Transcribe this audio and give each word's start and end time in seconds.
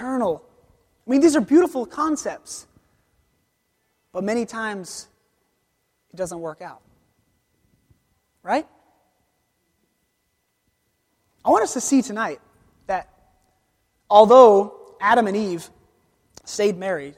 eternal. 0.00 0.42
I 1.06 1.10
mean, 1.10 1.20
these 1.20 1.36
are 1.36 1.40
beautiful 1.40 1.84
concepts, 1.84 2.66
but 4.12 4.24
many 4.24 4.46
times 4.46 5.08
it 6.10 6.16
doesn't 6.16 6.40
work 6.40 6.62
out. 6.62 6.80
Right? 8.42 8.66
I 11.44 11.50
want 11.50 11.62
us 11.62 11.74
to 11.74 11.80
see 11.80 12.00
tonight 12.00 12.40
that 12.86 13.10
although 14.08 14.96
Adam 15.00 15.26
and 15.26 15.36
Eve 15.36 15.68
stayed 16.44 16.78
married, 16.78 17.16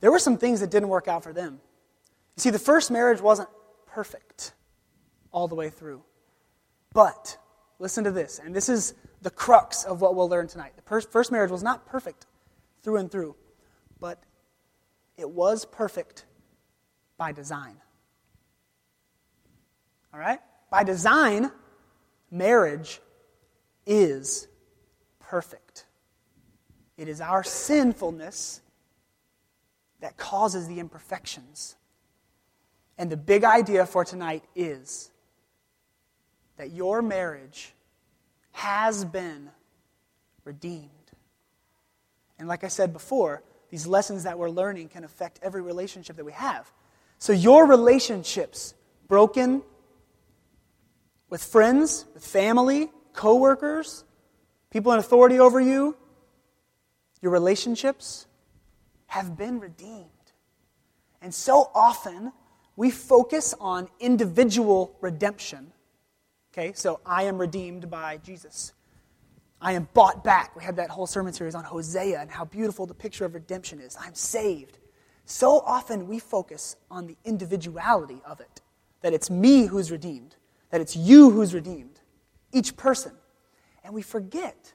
there 0.00 0.10
were 0.10 0.18
some 0.18 0.36
things 0.36 0.60
that 0.60 0.70
didn't 0.70 0.88
work 0.88 1.08
out 1.08 1.22
for 1.22 1.32
them. 1.32 1.60
You 2.36 2.42
see, 2.42 2.50
the 2.50 2.58
first 2.58 2.90
marriage 2.90 3.20
wasn't 3.20 3.48
perfect 3.86 4.52
all 5.32 5.48
the 5.48 5.54
way 5.54 5.70
through. 5.70 6.02
But, 6.92 7.38
listen 7.78 8.04
to 8.04 8.10
this, 8.10 8.40
and 8.42 8.54
this 8.54 8.68
is 8.68 8.94
the 9.22 9.30
crux 9.30 9.84
of 9.84 10.00
what 10.00 10.14
we'll 10.14 10.28
learn 10.28 10.46
tonight. 10.46 10.72
The 10.76 11.00
first 11.00 11.32
marriage 11.32 11.50
was 11.50 11.62
not 11.62 11.86
perfect 11.86 12.26
through 12.82 12.98
and 12.98 13.10
through, 13.10 13.34
but 14.00 14.22
it 15.16 15.28
was 15.28 15.64
perfect 15.64 16.24
by 17.16 17.32
design. 17.32 17.76
All 20.14 20.20
right? 20.20 20.40
By 20.70 20.84
design, 20.84 21.50
marriage 22.30 23.00
is 23.86 24.46
perfect. 25.18 25.86
It 26.96 27.08
is 27.08 27.20
our 27.20 27.42
sinfulness 27.42 28.60
that 30.00 30.16
causes 30.16 30.68
the 30.68 30.78
imperfections. 30.78 31.76
And 32.96 33.10
the 33.10 33.16
big 33.16 33.44
idea 33.44 33.86
for 33.86 34.04
tonight 34.04 34.44
is 34.54 35.10
that 36.56 36.70
your 36.70 37.02
marriage 37.02 37.72
has 38.58 39.04
been 39.04 39.48
redeemed. 40.44 40.90
And 42.40 42.48
like 42.48 42.64
I 42.64 42.68
said 42.68 42.92
before, 42.92 43.44
these 43.70 43.86
lessons 43.86 44.24
that 44.24 44.36
we're 44.36 44.50
learning 44.50 44.88
can 44.88 45.04
affect 45.04 45.38
every 45.42 45.62
relationship 45.62 46.16
that 46.16 46.24
we 46.24 46.32
have. 46.32 46.68
So 47.18 47.32
your 47.32 47.66
relationships 47.68 48.74
broken 49.06 49.62
with 51.30 51.40
friends, 51.40 52.06
with 52.14 52.26
family, 52.26 52.90
coworkers, 53.12 54.02
people 54.70 54.90
in 54.90 54.98
authority 54.98 55.38
over 55.38 55.60
you, 55.60 55.96
your 57.22 57.30
relationships 57.30 58.26
have 59.06 59.36
been 59.36 59.60
redeemed. 59.60 60.08
And 61.22 61.32
so 61.32 61.70
often 61.76 62.32
we 62.74 62.90
focus 62.90 63.54
on 63.60 63.88
individual 64.00 64.96
redemption. 65.00 65.72
Okay, 66.58 66.72
so 66.74 66.98
I 67.06 67.22
am 67.22 67.38
redeemed 67.38 67.88
by 67.88 68.16
Jesus. 68.16 68.72
I 69.60 69.74
am 69.74 69.86
bought 69.94 70.24
back. 70.24 70.56
We 70.56 70.64
had 70.64 70.74
that 70.74 70.90
whole 70.90 71.06
sermon 71.06 71.32
series 71.32 71.54
on 71.54 71.62
Hosea 71.62 72.20
and 72.20 72.28
how 72.28 72.46
beautiful 72.46 72.84
the 72.84 72.94
picture 72.94 73.24
of 73.24 73.34
redemption 73.34 73.78
is. 73.78 73.96
I'm 74.00 74.16
saved. 74.16 74.78
So 75.24 75.60
often 75.60 76.08
we 76.08 76.18
focus 76.18 76.74
on 76.90 77.06
the 77.06 77.16
individuality 77.24 78.20
of 78.26 78.40
it 78.40 78.60
that 79.02 79.14
it's 79.14 79.30
me 79.30 79.66
who's 79.66 79.92
redeemed, 79.92 80.34
that 80.70 80.80
it's 80.80 80.96
you 80.96 81.30
who's 81.30 81.54
redeemed, 81.54 82.00
each 82.52 82.76
person. 82.76 83.12
And 83.84 83.94
we 83.94 84.02
forget 84.02 84.72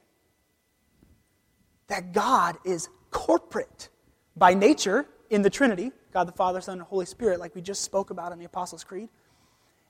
that 1.88 2.14
God 2.14 2.56
is 2.64 2.88
corporate 3.12 3.90
by 4.38 4.54
nature 4.54 5.06
in 5.30 5.42
the 5.42 5.50
Trinity 5.50 5.92
God 6.14 6.30
the 6.30 6.32
Father, 6.32 6.62
Son, 6.62 6.78
and 6.78 6.88
Holy 6.88 7.06
Spirit, 7.06 7.42
like 7.42 7.54
we 7.56 7.62
just 7.62 7.82
spoke 7.82 8.10
about 8.10 8.32
in 8.32 8.40
the 8.40 8.46
Apostles' 8.46 8.86
Creed, 8.86 9.10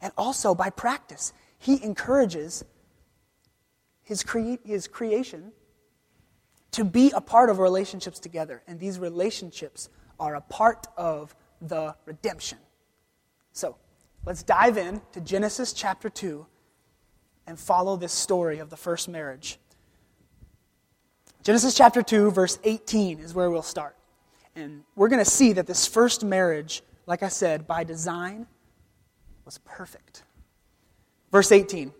and 0.02 0.11
also 0.17 0.55
by 0.55 0.72
practice. 0.72 1.33
He 1.64 1.81
encourages 1.81 2.66
his, 4.02 4.22
cre- 4.22 4.58
his 4.66 4.86
creation 4.86 5.53
to 6.72 6.83
be 6.83 7.14
a 7.16 7.22
part 7.22 7.50
of 7.50 7.59
relationships 7.59 8.19
together. 8.19 8.61
And 8.67 8.78
these 8.78 9.00
relationships 9.00 9.89
are 10.19 10.36
a 10.36 10.41
part 10.41 10.88
of 10.97 11.34
the 11.61 11.95
redemption. 12.06 12.58
So, 13.53 13.78
let's 14.25 14.44
dive 14.44 14.78
in 14.78 15.02
to 15.13 15.22
Genesis 15.22 15.72
chapter 15.72 16.09
2 16.09 16.46
and 17.47 17.57
follow 17.57 17.95
this 17.95 18.12
story 18.12 18.59
of 18.59 18.69
the 18.69 18.78
first 18.78 19.07
marriage. 19.07 19.57
Genesis 21.44 21.74
chapter 21.75 22.01
2, 22.01 22.31
verse 22.31 22.59
18 22.66 23.19
is 23.19 23.34
where 23.34 23.50
we'll 23.50 23.62
start. 23.62 23.95
And 24.53 24.84
we're 24.97 25.07
going 25.09 25.24
to 25.24 25.31
see 25.31 25.53
that 25.53 25.66
this 25.66 25.88
first 25.88 26.25
marriage, 26.25 26.84
like 27.06 27.24
I 27.24 27.30
said, 27.30 27.66
by 27.66 27.85
design, 27.85 28.47
was 29.45 29.59
perfect. 29.59 30.24
Verse 31.33 31.51
18. 31.51 31.91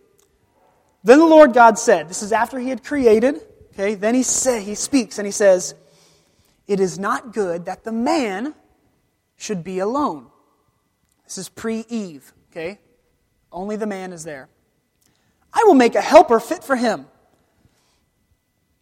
Then 1.04 1.20
the 1.20 1.26
Lord 1.26 1.54
God 1.54 1.78
said, 1.78 2.08
this 2.08 2.22
is 2.22 2.32
after 2.32 2.60
he 2.60 2.70
had 2.70 2.84
created, 2.84 3.42
okay? 3.74 3.96
Then 3.96 4.14
he 4.14 4.22
say, 4.22 4.64
he 4.64 4.76
speaks 4.76 5.18
and 5.18 5.26
he 5.26 5.32
says, 5.32 5.74
"It 6.68 6.80
is 6.80 7.00
not 7.00 7.34
good 7.34 7.66
that 7.66 7.84
the 7.84 7.92
man 7.92 8.54
should 9.36 9.64
be 9.64 9.80
alone." 9.80 10.28
This 11.26 11.40
is 11.40 11.50
pre-Eve, 11.50 12.32
okay? 12.52 12.80
Only 13.52 13.76
the 13.76 13.88
man 13.88 14.14
is 14.14 14.24
there. 14.24 14.50
I 15.52 15.64
will 15.66 15.74
make 15.74 15.96
a 15.96 16.02
helper 16.02 16.40
fit 16.40 16.64
for 16.64 16.76
him. 16.76 17.08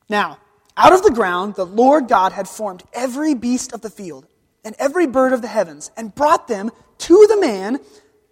Now, 0.09 0.37
out 0.75 0.91
of 0.91 1.01
the 1.01 1.11
ground, 1.11 1.55
the 1.55 1.65
Lord 1.65 2.09
God 2.09 2.33
had 2.33 2.47
formed 2.49 2.83
every 2.93 3.33
beast 3.33 3.71
of 3.71 3.81
the 3.81 3.89
field 3.89 4.27
and 4.65 4.75
every 4.77 5.07
bird 5.07 5.31
of 5.31 5.41
the 5.41 5.47
heavens 5.47 5.91
and 5.95 6.13
brought 6.13 6.49
them 6.49 6.71
to 6.99 7.25
the 7.29 7.39
man 7.39 7.79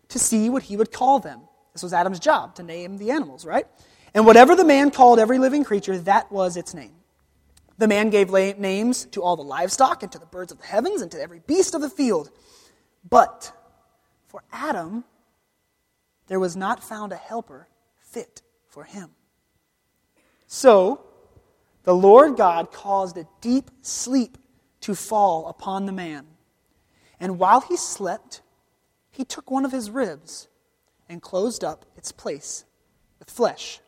to 0.09 0.19
see 0.19 0.49
what 0.49 0.63
he 0.63 0.75
would 0.75 0.91
call 0.91 1.19
them. 1.19 1.43
This 1.79 1.83
was 1.83 1.93
Adam's 1.93 2.19
job, 2.19 2.55
to 2.55 2.63
name 2.63 2.97
the 2.97 3.11
animals, 3.11 3.45
right? 3.45 3.65
And 4.13 4.25
whatever 4.25 4.53
the 4.53 4.65
man 4.65 4.91
called 4.91 5.17
every 5.17 5.39
living 5.39 5.63
creature, 5.63 5.97
that 5.99 6.29
was 6.29 6.57
its 6.57 6.73
name. 6.73 6.91
The 7.77 7.87
man 7.87 8.09
gave 8.09 8.29
names 8.59 9.05
to 9.11 9.23
all 9.23 9.37
the 9.37 9.43
livestock 9.43 10.03
and 10.03 10.11
to 10.11 10.19
the 10.19 10.25
birds 10.25 10.51
of 10.51 10.57
the 10.57 10.65
heavens 10.65 11.01
and 11.01 11.09
to 11.11 11.21
every 11.21 11.39
beast 11.39 11.73
of 11.73 11.79
the 11.79 11.89
field. 11.89 12.31
But 13.09 13.53
for 14.27 14.43
Adam, 14.51 15.05
there 16.27 16.37
was 16.37 16.57
not 16.57 16.83
found 16.83 17.13
a 17.13 17.15
helper 17.15 17.69
fit 18.01 18.41
for 18.67 18.83
him. 18.83 19.11
So, 20.47 21.05
the 21.83 21.95
Lord 21.95 22.35
God 22.35 22.73
caused 22.73 23.17
a 23.17 23.25
deep 23.39 23.71
sleep 23.83 24.37
to 24.81 24.95
fall 24.95 25.47
upon 25.47 25.85
the 25.85 25.93
man. 25.93 26.27
And 27.21 27.39
while 27.39 27.61
he 27.61 27.77
slept, 27.77 28.41
he 29.11 29.23
took 29.23 29.49
one 29.49 29.63
of 29.63 29.71
his 29.71 29.89
ribs 29.89 30.49
and 31.09 31.21
closed 31.21 31.63
up 31.63 31.85
its 31.97 32.11
place 32.11 32.63
with 33.17 33.29
flesh. 33.29 33.81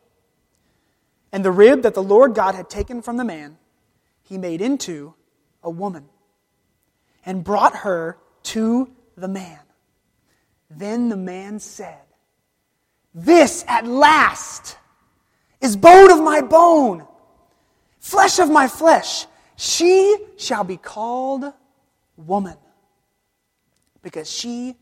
And 1.31 1.45
the 1.45 1.51
rib 1.51 1.83
that 1.83 1.93
the 1.93 2.03
Lord 2.03 2.33
God 2.33 2.55
had 2.55 2.69
taken 2.69 3.01
from 3.01 3.17
the 3.17 3.23
man, 3.23 3.57
he 4.23 4.37
made 4.37 4.61
into 4.61 5.13
a 5.63 5.69
woman 5.69 6.05
and 7.25 7.43
brought 7.43 7.77
her 7.77 8.17
to 8.43 8.91
the 9.15 9.27
man. 9.27 9.59
Then 10.69 11.09
the 11.09 11.17
man 11.17 11.59
said, 11.59 12.01
This 13.13 13.63
at 13.67 13.85
last 13.85 14.77
is 15.61 15.77
bone 15.77 16.11
of 16.11 16.21
my 16.21 16.41
bone 16.41 17.07
flesh 18.01 18.39
of 18.39 18.49
my 18.51 18.67
flesh. 18.67 19.27
She 19.55 20.17
shall 20.37 20.65
be 20.65 20.75
called 20.75 21.45
woman 22.17 22.57
because 24.01 24.29
she 24.29 24.75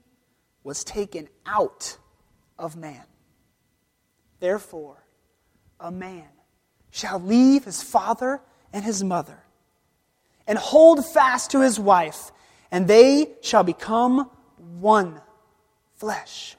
was 0.63 0.83
taken 0.83 1.27
out 1.45 1.97
of 2.59 2.75
man. 2.75 3.03
Therefore, 4.39 5.03
a 5.79 5.91
man 5.91 6.27
shall 6.91 7.19
leave 7.19 7.65
his 7.65 7.81
father 7.81 8.41
and 8.71 8.85
his 8.85 9.03
mother 9.03 9.39
and 10.45 10.57
hold 10.57 11.03
fast 11.05 11.51
to 11.51 11.61
his 11.61 11.79
wife, 11.79 12.31
and 12.71 12.87
they 12.87 13.31
shall 13.41 13.63
become 13.63 14.29
one 14.79 15.21
flesh. 15.95 16.55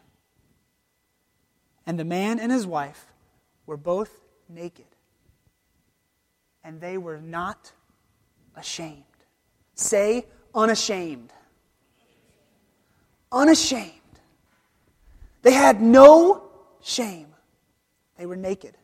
And 1.86 1.98
the 1.98 2.04
man 2.04 2.40
and 2.40 2.50
his 2.50 2.66
wife 2.66 3.06
were 3.66 3.76
both 3.76 4.10
naked 4.48 4.86
and 6.64 6.80
they 6.80 6.98
were 6.98 7.20
not 7.20 7.72
ashamed. 8.56 9.04
Say, 9.74 10.26
unashamed. 10.54 11.32
Unashamed. 13.32 13.92
They 15.42 15.52
had 15.52 15.80
no 15.80 16.50
shame. 16.82 17.28
They 18.16 18.26
were 18.26 18.36
naked, 18.36 18.76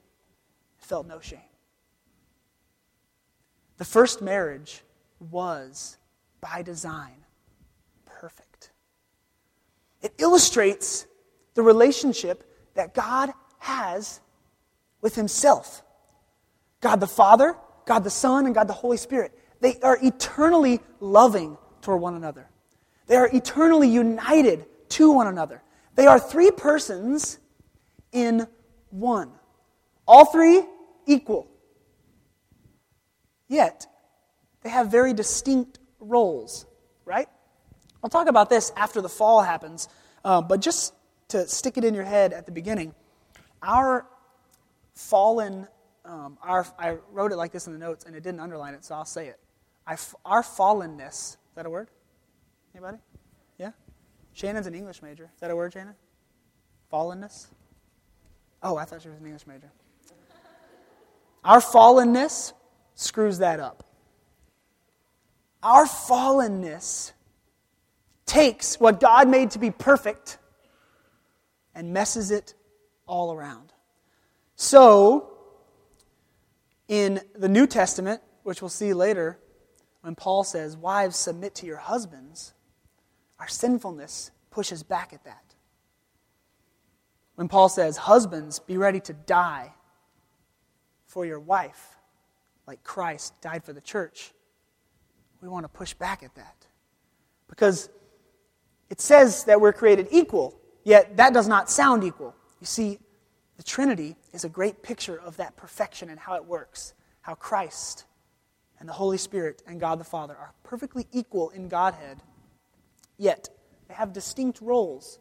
felt 0.79 1.06
no 1.06 1.20
shame. 1.20 1.41
The 3.76 3.85
first 3.85 4.23
marriage 4.23 4.82
was, 5.19 5.99
by 6.41 6.62
design, 6.62 7.25
perfect. 8.06 8.70
It 10.00 10.14
illustrates 10.19 11.06
the 11.55 11.62
relationship 11.62 12.70
that 12.75 12.94
God 12.94 13.32
has 13.59 14.20
with 15.02 15.14
Himself. 15.14 15.82
God 16.81 17.00
the 17.00 17.06
Father 17.06 17.56
God 17.87 18.02
the 18.05 18.11
Son 18.11 18.44
and 18.44 18.55
God 18.55 18.69
the 18.69 18.75
Holy 18.75 18.99
Spirit. 18.99 19.32
They 19.61 19.79
are 19.81 19.99
eternally 20.02 20.81
loving 21.00 21.56
toward 21.81 22.02
one 22.02 22.14
another. 22.14 22.50
They 23.06 23.17
are 23.17 23.31
eternally 23.32 23.88
united 23.88 24.67
to 24.91 25.12
one 25.12 25.29
another. 25.29 25.62
They 25.97 26.07
are 26.07 26.21
three 26.21 26.51
persons 26.51 27.39
in 28.13 28.47
one. 28.91 29.33
All 30.07 30.27
three 30.27 30.63
equal. 31.07 31.49
Yet, 33.49 33.87
they 34.63 34.69
have 34.69 34.91
very 34.91 35.15
distinct 35.15 35.79
roles, 35.99 36.67
right? 37.05 37.29
I'll 38.05 38.11
talk 38.11 38.29
about 38.29 38.51
this 38.51 38.73
after 38.77 39.01
the 39.01 39.09
fall 39.09 39.43
happens, 39.43 39.89
uh, 40.25 40.43
but 40.43 40.61
just 40.61 40.93
to 41.29 41.49
stick 41.49 41.79
it 41.79 41.85
in 41.85 41.95
your 41.95 42.05
head 42.05 42.33
at 42.33 42.47
the 42.47 42.53
beginning, 42.53 42.95
our 43.63 44.07
fallen, 44.95 45.67
um, 46.05 46.37
our, 46.43 46.67
I 46.79 46.99
wrote 47.11 47.33
it 47.33 47.37
like 47.37 47.53
this 47.53 47.67
in 47.67 47.73
the 47.73 47.79
notes 47.79 48.05
and 48.05 48.15
it 48.15 48.23
didn't 48.23 48.41
underline 48.41 48.75
it, 48.75 48.85
so 48.85 48.95
I'll 48.95 49.05
say 49.05 49.29
it. 49.29 49.41
our 50.25 50.43
fallenness, 50.43 51.11
is 51.11 51.37
that 51.55 51.65
a 51.65 51.71
word? 51.71 51.89
Anybody? 52.75 52.99
Shannon's 54.37 54.67
an 54.67 54.75
English 54.75 55.00
major. 55.00 55.31
Is 55.35 55.41
that 55.41 55.50
a 55.50 55.56
word, 55.56 55.73
Shannon? 55.73 55.94
Fallenness? 56.93 57.47
Oh, 58.62 58.77
I 58.77 58.85
thought 58.85 59.00
she 59.00 59.09
was 59.09 59.19
an 59.19 59.25
English 59.25 59.47
major. 59.47 59.73
Our 61.43 61.61
fallenness 61.61 62.53
screws 62.94 63.38
that 63.38 63.61
up. 63.61 63.83
Our 65.62 65.87
fallenness 65.87 67.12
takes 68.27 68.79
what 68.79 69.00
God 69.00 69.27
made 69.27 69.53
to 69.53 69.59
be 69.59 69.71
perfect 69.71 70.37
and 71.75 71.94
messes 71.94 72.31
it 72.31 72.53
all 73.06 73.33
around. 73.33 73.73
So, 74.55 75.31
in 76.88 77.23
the 77.35 77.49
New 77.49 77.67
Testament, 77.67 78.21
which 78.43 78.61
we'll 78.61 78.69
see 78.69 78.93
later, 78.93 79.38
when 80.03 80.15
Paul 80.15 80.44
says, 80.44 80.77
Wives, 80.77 81.17
submit 81.17 81.55
to 81.55 81.67
your 81.67 81.79
husbands, 81.79 82.53
our 83.38 83.49
sinfulness 83.49 84.31
pushes 84.50 84.83
back 84.83 85.12
at 85.12 85.25
that. 85.25 85.55
When 87.35 87.49
Paul 87.49 87.69
says, 87.69 87.97
Husbands, 87.97 88.59
be 88.59 88.77
ready 88.77 89.00
to 89.00 89.12
die 89.12 89.73
for 91.06 91.27
your 91.27 91.41
wife, 91.41 91.97
like 92.67 92.83
Christ 92.83 93.41
died 93.41 93.65
for 93.65 93.73
the 93.73 93.81
church, 93.81 94.33
we 95.41 95.49
want 95.49 95.65
to 95.65 95.69
push 95.69 95.94
back 95.94 96.23
at 96.23 96.35
that. 96.35 96.67
Because 97.49 97.88
it 98.91 99.00
says 99.00 99.44
that 99.44 99.61
we're 99.61 99.73
created 99.73 100.09
equal, 100.11 100.59
yet 100.85 101.17
that 101.17 101.33
does 101.33 101.47
not 101.47 101.71
sound 101.71 102.05
equal. 102.05 102.35
You 102.61 102.67
see, 102.67 102.99
the 103.56 103.62
Trinity 103.62 104.17
is 104.33 104.44
a 104.44 104.49
great 104.49 104.83
picture 104.83 105.21
of 105.21 105.37
that 105.37 105.56
perfection 105.56 106.11
and 106.11 106.19
how 106.19 106.35
it 106.35 106.44
works. 106.44 106.94
How 107.21 107.35
Christ 107.35 108.05
and 108.79 108.88
the 108.88 108.93
Holy 108.93 109.19
Spirit 109.19 109.62
and 109.67 109.81
God 109.81 109.99
the 109.99 110.05
Father 110.05 110.37
are 110.37 110.53
perfectly 110.62 111.06
equal 111.12 111.50
in 111.50 111.69
Godhead, 111.69 112.23
yet 113.19 113.49
they 113.89 113.95
have 113.95 114.13
distinct 114.13 114.61
roles, 114.61 115.19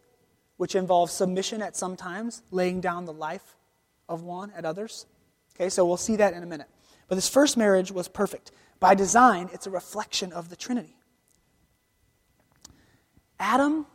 which 0.58 0.76
involve 0.76 1.10
submission 1.12 1.62
at 1.62 1.76
some 1.76 1.96
times, 1.96 2.42
laying 2.52 2.82
down 2.82 3.06
the 3.06 3.14
life 3.14 3.58
of 4.08 4.24
one 4.24 4.52
at 4.56 4.66
others. 4.66 5.06
Okay, 5.56 5.70
so 5.70 5.86
we'll 5.86 5.98
see 5.98 6.16
that 6.18 6.34
in 6.34 6.44
a 6.44 6.46
minute. 6.46 6.68
But 7.08 7.16
this 7.16 7.30
first 7.30 7.58
marriage 7.58 7.92
was 7.92 8.08
perfect. 8.08 8.52
By 8.80 8.96
design, 8.96 9.50
it's 9.54 9.68
a 9.68 9.72
reflection 9.72 10.34
of 10.34 10.50
the 10.50 10.56
Trinity. 10.56 10.98
Adam 13.40 13.86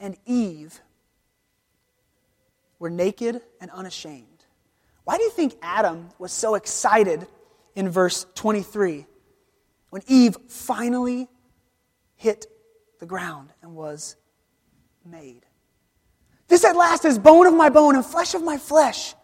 and 0.00 0.16
Eve 0.26 0.80
were 2.78 2.90
naked 2.90 3.40
and 3.60 3.70
unashamed. 3.70 4.26
Why 5.04 5.16
do 5.16 5.22
you 5.22 5.30
think 5.30 5.54
Adam 5.62 6.08
was 6.18 6.32
so 6.32 6.54
excited 6.54 7.26
in 7.74 7.90
verse 7.90 8.26
23 8.34 9.06
when 9.90 10.02
Eve 10.06 10.36
finally 10.48 11.28
hit 12.16 12.46
the 13.04 13.08
ground 13.08 13.52
and 13.60 13.76
was 13.76 14.16
made? 15.04 15.42
This 16.48 16.64
at 16.64 16.74
last 16.74 17.04
is 17.04 17.18
bone 17.18 17.46
of 17.46 17.52
my 17.52 17.68
bone 17.68 17.96
and 17.96 18.04
flesh 18.04 18.32
of 18.32 18.42
my 18.42 18.56
flesh. 18.56 19.14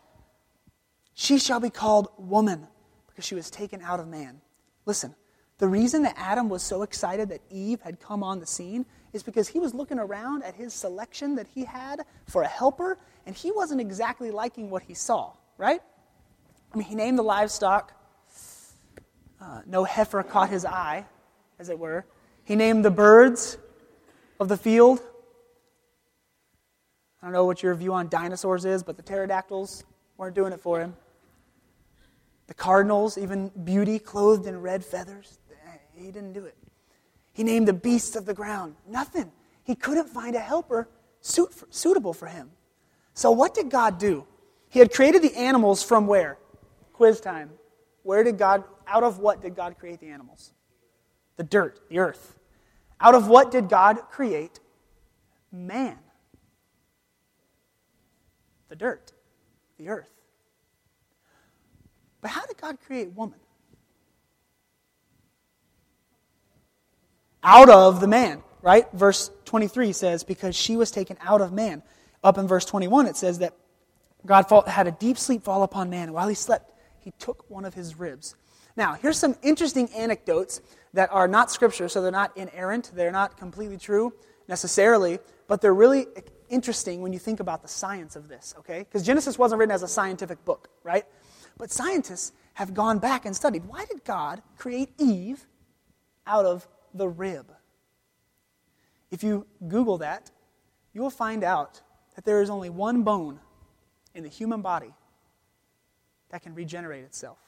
She 1.15 1.39
shall 1.39 1.61
be 1.61 1.71
called 1.71 2.09
woman 2.19 2.67
because 3.07 3.25
she 3.25 3.35
was 3.35 3.51
taken 3.51 3.81
out 3.81 3.99
of 3.99 4.07
man. 4.07 4.43
Listen, 4.85 5.15
the 5.57 5.67
reason 5.67 6.03
that 6.03 6.15
Adam 6.19 6.51
was 6.51 6.63
so 6.63 6.83
excited 6.83 7.31
that 7.31 7.41
Eve 7.49 7.81
had 7.81 8.01
come 8.01 8.23
on 8.23 8.39
the 8.39 8.47
scene 8.47 8.85
is 9.15 9.23
because 9.23 9.49
he 9.49 9.59
was 9.59 9.73
looking 9.73 9.99
around 9.99 10.43
at 10.43 10.55
his 10.55 10.75
selection 10.75 11.35
that 11.37 11.47
he 11.47 11.65
had 11.65 12.05
for 12.27 12.43
a 12.43 12.49
helper, 12.49 12.99
and 13.25 13.35
he 13.35 13.51
wasn't 13.51 13.81
exactly 13.81 14.31
liking 14.31 14.69
what 14.69 14.83
he 14.83 14.93
saw, 14.93 15.33
right? 15.57 15.81
I 16.75 16.77
mean, 16.77 16.87
he 16.87 16.95
named 16.95 17.19
the 17.19 17.23
livestock. 17.23 17.93
Uh, 19.41 19.63
no 19.65 19.85
heifer 19.85 20.23
caught 20.23 20.51
his 20.51 20.67
eye, 20.67 21.07
as 21.59 21.71
it 21.71 21.79
were. 21.79 22.05
He 22.45 22.57
named 22.57 22.85
the 22.85 22.91
birds 22.91 23.57
of 24.41 24.49
the 24.49 24.57
field. 24.57 25.01
I 27.23 27.27
don't 27.27 27.33
know 27.33 27.45
what 27.45 27.63
your 27.63 27.75
view 27.75 27.93
on 27.93 28.09
dinosaurs 28.09 28.65
is, 28.65 28.83
but 28.83 28.97
the 28.97 29.03
pterodactyls 29.03 29.85
weren't 30.17 30.35
doing 30.35 30.53
it 30.53 30.61
for 30.61 30.81
him. 30.81 30.97
The 32.47 32.55
cardinals, 32.55 33.19
even 33.19 33.49
beauty 33.63 33.99
clothed 33.99 34.47
in 34.47 34.61
red 34.61 34.85
feathers, 34.85 35.39
eh, 35.53 35.77
he 35.95 36.07
didn't 36.07 36.33
do 36.33 36.47
it. 36.47 36.57
He 37.33 37.45
named 37.45 37.69
the 37.69 37.75
beasts 37.75 38.17
of 38.17 38.25
the 38.25 38.35
ground. 38.35 38.75
Nothing. 38.89 39.31
He 39.63 39.75
couldn't 39.75 40.09
find 40.09 40.35
a 40.35 40.41
helper 40.41 40.89
suit 41.21 41.55
for, 41.55 41.67
suitable 41.71 42.15
for 42.15 42.27
him. 42.27 42.51
So, 43.15 43.31
what 43.31 43.55
did 43.55 43.71
God 43.71 43.99
do? 43.99 44.27
He 44.71 44.79
had 44.79 44.93
created 44.93 45.23
the 45.23 45.37
animals 45.37 45.83
from 45.83 46.07
where? 46.07 46.39
Quiz 46.95 47.21
time. 47.21 47.51
Where 48.03 48.25
did 48.25 48.39
God, 48.39 48.65
out 48.87 49.05
of 49.05 49.19
what 49.19 49.43
did 49.43 49.55
God 49.55 49.79
create 49.79 50.01
the 50.01 50.09
animals? 50.09 50.53
The 51.37 51.45
dirt, 51.45 51.89
the 51.89 51.99
earth. 51.99 52.40
Out 53.01 53.15
of 53.15 53.29
what 53.29 53.51
did 53.51 53.69
God 53.69 53.99
create 54.11 54.61
man? 55.51 55.99
The 58.69 58.77
dirt, 58.77 59.13
the 59.79 59.89
earth. 59.89 60.11
But 62.21 62.31
how 62.31 62.45
did 62.47 62.59
God 62.59 62.79
create 62.85 63.13
woman? 63.13 63.41
out 67.43 67.69
of 67.69 68.01
the 68.01 68.07
man, 68.07 68.43
right? 68.63 68.87
Verse 68.93 69.31
23 69.45 69.93
says, 69.93 70.25
because 70.25 70.55
she 70.55 70.77
was 70.77 70.91
taken 70.91 71.17
out 71.23 71.41
of 71.41 71.53
man. 71.53 71.83
Up 72.23 72.37
in 72.37 72.47
verse 72.47 72.65
21, 72.65 73.07
it 73.07 73.17
says 73.17 73.39
that 73.39 73.55
God 74.27 74.45
had 74.67 74.87
a 74.87 74.93
deep 74.93 75.17
sleep 75.17 75.43
fall 75.43 75.63
upon 75.63 75.89
man, 75.89 76.05
and 76.05 76.15
while 76.15 76.29
he 76.29 76.35
slept, 76.35 76.71
he 76.99 77.13
took 77.19 77.49
one 77.49 77.65
of 77.65 77.73
his 77.73 77.99
ribs. 77.99 78.35
Now, 78.77 78.93
here's 78.95 79.19
some 79.19 79.37
interesting 79.43 79.89
anecdotes 79.95 80.61
that 80.93 81.11
are 81.13 81.29
not 81.29 81.51
scripture, 81.51 81.89
so 81.89 82.03
they're 82.03 82.11
not 82.11 82.37
inerrant, 82.37 82.91
they're 82.95 83.13
not 83.13 83.37
completely 83.37 83.79
true 83.79 84.13
necessarily, 84.49 85.19
but 85.47 85.61
they're 85.61 85.75
really 85.75 86.07
interesting 86.49 87.01
when 87.01 87.13
you 87.13 87.19
think 87.19 87.41
about 87.41 87.63
the 87.63 87.69
science 87.69 88.17
of 88.17 88.29
this, 88.29 88.55
okay? 88.59 88.81
Because 88.81 89.05
Genesis 89.05 89.39
wasn't 89.39 89.59
written 89.59 89.75
as 89.75 89.83
a 89.83 89.89
scientific 89.89 90.45
book, 90.45 90.69
right? 90.83 91.05
But 91.59 91.71
scientists 91.71 92.33
have 92.55 92.75
gone 92.75 92.99
back 92.99 93.25
and 93.25 93.35
studied 93.35 93.65
why 93.67 93.85
did 93.85 94.05
God 94.05 94.43
create 94.57 94.91
Eve 94.99 95.47
out 96.27 96.45
of 96.45 96.67
the 96.95 97.09
rib. 97.09 97.53
If 99.11 99.23
you 99.23 99.47
Google 99.67 99.99
that, 99.99 100.31
you 100.93 101.03
will 101.03 101.11
find 101.11 101.43
out 101.45 101.81
that 102.15 102.25
there 102.25 102.43
is 102.43 102.51
only 102.51 102.71
one 102.71 103.03
bone 103.03 103.41
in 104.15 104.23
the 104.23 104.29
human 104.29 104.63
body 104.63 104.93
that 106.31 106.43
can 106.43 106.55
regenerate 106.55 107.05
itself. 107.05 107.39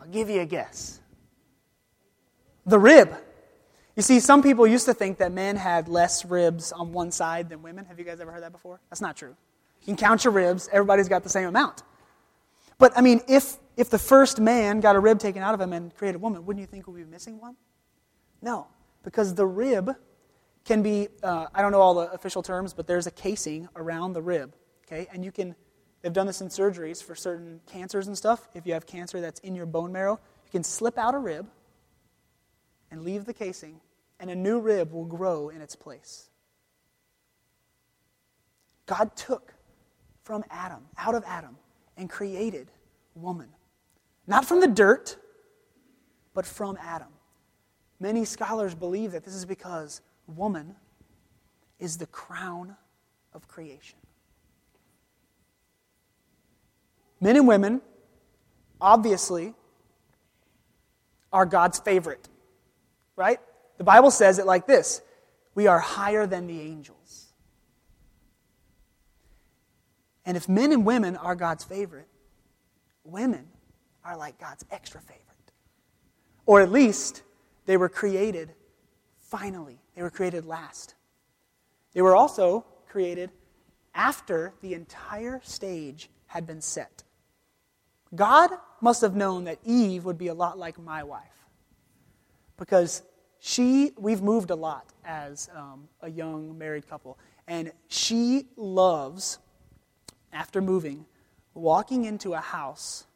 I'll 0.00 0.08
give 0.08 0.30
you 0.30 0.40
a 0.40 0.46
guess. 0.46 1.00
The 2.66 2.78
rib. 2.78 3.14
You 3.94 4.02
see, 4.02 4.20
some 4.20 4.42
people 4.42 4.66
used 4.66 4.84
to 4.86 4.94
think 4.94 5.18
that 5.18 5.32
men 5.32 5.56
had 5.56 5.88
less 5.88 6.24
ribs 6.24 6.72
on 6.72 6.92
one 6.92 7.10
side 7.10 7.48
than 7.48 7.62
women. 7.62 7.86
Have 7.86 7.98
you 7.98 8.04
guys 8.04 8.20
ever 8.20 8.30
heard 8.30 8.42
that 8.42 8.52
before? 8.52 8.80
That's 8.90 9.00
not 9.00 9.16
true. 9.16 9.34
You 9.80 9.86
can 9.86 9.96
count 9.96 10.24
your 10.24 10.32
ribs, 10.32 10.68
everybody's 10.72 11.08
got 11.08 11.22
the 11.22 11.28
same 11.28 11.48
amount. 11.48 11.82
But, 12.78 12.92
I 12.96 13.00
mean, 13.00 13.22
if, 13.26 13.56
if 13.76 13.88
the 13.88 13.98
first 13.98 14.38
man 14.38 14.80
got 14.80 14.96
a 14.96 15.00
rib 15.00 15.18
taken 15.18 15.42
out 15.42 15.54
of 15.54 15.60
him 15.60 15.72
and 15.72 15.94
created 15.94 16.16
a 16.16 16.18
woman, 16.18 16.44
wouldn't 16.44 16.60
you 16.60 16.66
think 16.66 16.86
we'd 16.86 17.04
be 17.04 17.10
missing 17.10 17.40
one? 17.40 17.56
No, 18.42 18.66
because 19.02 19.34
the 19.34 19.46
rib 19.46 19.96
can 20.64 20.82
be, 20.82 21.08
uh, 21.22 21.46
I 21.54 21.62
don't 21.62 21.72
know 21.72 21.80
all 21.80 21.94
the 21.94 22.12
official 22.12 22.42
terms, 22.42 22.74
but 22.74 22.86
there's 22.86 23.06
a 23.06 23.10
casing 23.10 23.68
around 23.76 24.12
the 24.12 24.20
rib, 24.20 24.54
okay? 24.86 25.06
And 25.12 25.24
you 25.24 25.32
can, 25.32 25.54
they've 26.02 26.12
done 26.12 26.26
this 26.26 26.42
in 26.42 26.48
surgeries 26.48 27.02
for 27.02 27.14
certain 27.14 27.60
cancers 27.66 28.08
and 28.08 28.18
stuff. 28.18 28.48
If 28.54 28.66
you 28.66 28.74
have 28.74 28.84
cancer 28.84 29.20
that's 29.20 29.40
in 29.40 29.54
your 29.54 29.66
bone 29.66 29.92
marrow, 29.92 30.20
you 30.44 30.50
can 30.50 30.64
slip 30.64 30.98
out 30.98 31.14
a 31.14 31.18
rib 31.18 31.46
and 32.90 33.02
leave 33.02 33.24
the 33.24 33.34
casing, 33.34 33.80
and 34.20 34.30
a 34.30 34.34
new 34.34 34.58
rib 34.60 34.92
will 34.92 35.04
grow 35.04 35.48
in 35.48 35.60
its 35.60 35.76
place. 35.76 36.30
God 38.86 39.14
took 39.16 39.54
from 40.22 40.44
Adam, 40.50 40.86
out 40.96 41.14
of 41.14 41.24
Adam, 41.26 41.56
and 41.96 42.08
created 42.08 42.70
woman. 43.14 43.48
Not 44.26 44.44
from 44.44 44.60
the 44.60 44.68
dirt, 44.68 45.16
but 46.34 46.46
from 46.46 46.78
Adam. 46.80 47.08
Many 47.98 48.24
scholars 48.24 48.74
believe 48.74 49.12
that 49.12 49.24
this 49.24 49.34
is 49.34 49.44
because 49.44 50.00
woman 50.26 50.76
is 51.78 51.96
the 51.96 52.06
crown 52.06 52.76
of 53.32 53.48
creation. 53.48 53.98
Men 57.20 57.36
and 57.36 57.48
women, 57.48 57.80
obviously, 58.80 59.54
are 61.32 61.46
God's 61.46 61.78
favorite, 61.78 62.28
right? 63.16 63.40
The 63.78 63.84
Bible 63.84 64.10
says 64.10 64.38
it 64.38 64.46
like 64.46 64.66
this 64.66 65.02
We 65.54 65.66
are 65.66 65.78
higher 65.78 66.26
than 66.26 66.46
the 66.46 66.60
angels. 66.60 67.32
And 70.24 70.36
if 70.36 70.48
men 70.48 70.72
and 70.72 70.84
women 70.84 71.16
are 71.16 71.36
God's 71.36 71.64
favorite, 71.64 72.08
women 73.04 73.46
are 74.04 74.16
like 74.16 74.38
God's 74.38 74.64
extra 74.70 75.00
favorite. 75.00 75.22
Or 76.46 76.60
at 76.60 76.70
least 76.70 77.22
they 77.64 77.76
were 77.76 77.88
created 77.88 78.52
finally. 79.20 79.78
They 79.94 80.02
were 80.02 80.10
created 80.10 80.44
last. 80.44 80.94
They 81.92 82.02
were 82.02 82.16
also 82.16 82.66
created 82.88 83.30
after 83.94 84.52
the 84.60 84.74
entire 84.74 85.40
stage 85.44 86.10
had 86.26 86.46
been 86.46 86.60
set. 86.60 87.04
God 88.14 88.50
must 88.80 89.00
have 89.00 89.14
known 89.14 89.44
that 89.44 89.58
Eve 89.64 90.04
would 90.04 90.18
be 90.18 90.28
a 90.28 90.34
lot 90.34 90.58
like 90.58 90.78
my 90.78 91.02
wife 91.02 91.45
because 92.56 93.02
she, 93.38 93.92
we've 93.98 94.22
moved 94.22 94.50
a 94.50 94.54
lot 94.54 94.86
as 95.04 95.48
um, 95.54 95.88
a 96.00 96.10
young 96.10 96.56
married 96.58 96.88
couple, 96.88 97.18
and 97.46 97.72
she 97.88 98.46
loves, 98.56 99.38
after 100.32 100.60
moving, 100.60 101.06
walking 101.54 102.04
into 102.04 102.34
a 102.34 102.40
house 102.40 103.06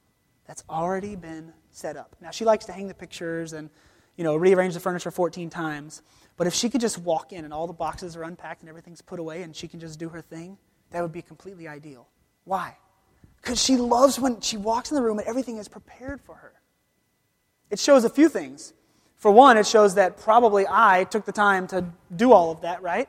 that's 0.46 0.64
already 0.68 1.16
been 1.16 1.52
set 1.70 1.96
up. 1.96 2.16
Now, 2.20 2.30
she 2.30 2.44
likes 2.44 2.64
to 2.66 2.72
hang 2.72 2.88
the 2.88 2.94
pictures 2.94 3.52
and, 3.52 3.70
you 4.16 4.24
know, 4.24 4.36
rearrange 4.36 4.74
the 4.74 4.80
furniture 4.80 5.10
14 5.10 5.50
times, 5.50 6.02
but 6.36 6.46
if 6.46 6.54
she 6.54 6.70
could 6.70 6.80
just 6.80 6.98
walk 6.98 7.32
in 7.32 7.44
and 7.44 7.52
all 7.52 7.66
the 7.66 7.72
boxes 7.72 8.16
are 8.16 8.22
unpacked 8.22 8.62
and 8.62 8.68
everything's 8.68 9.02
put 9.02 9.20
away 9.20 9.42
and 9.42 9.54
she 9.54 9.68
can 9.68 9.80
just 9.80 9.98
do 9.98 10.08
her 10.08 10.20
thing, 10.20 10.56
that 10.90 11.02
would 11.02 11.12
be 11.12 11.22
completely 11.22 11.68
ideal. 11.68 12.08
Why? 12.44 12.76
Because 13.40 13.62
she 13.62 13.76
loves 13.76 14.18
when 14.18 14.40
she 14.40 14.56
walks 14.56 14.90
in 14.90 14.96
the 14.96 15.02
room 15.02 15.18
and 15.18 15.28
everything 15.28 15.58
is 15.58 15.68
prepared 15.68 16.20
for 16.20 16.34
her. 16.34 16.52
It 17.70 17.78
shows 17.78 18.04
a 18.04 18.10
few 18.10 18.28
things. 18.28 18.72
For 19.20 19.30
one, 19.30 19.58
it 19.58 19.66
shows 19.66 19.96
that 19.96 20.16
probably 20.16 20.64
I 20.66 21.04
took 21.04 21.26
the 21.26 21.32
time 21.32 21.66
to 21.68 21.84
do 22.14 22.32
all 22.32 22.50
of 22.50 22.62
that, 22.62 22.80
right? 22.82 23.06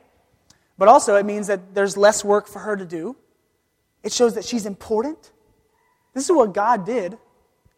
But 0.76 0.88
also, 0.88 1.16
it 1.16 1.24
means 1.24 1.46
that 1.46 1.74
there's 1.74 1.96
less 1.96 2.22
work 2.22 2.46
for 2.46 2.58
her 2.58 2.76
to 2.76 2.84
do. 2.84 3.16
It 4.02 4.12
shows 4.12 4.34
that 4.34 4.44
she's 4.44 4.66
important. 4.66 5.32
This 6.12 6.24
is 6.24 6.32
what 6.32 6.52
God 6.52 6.84
did. 6.84 7.16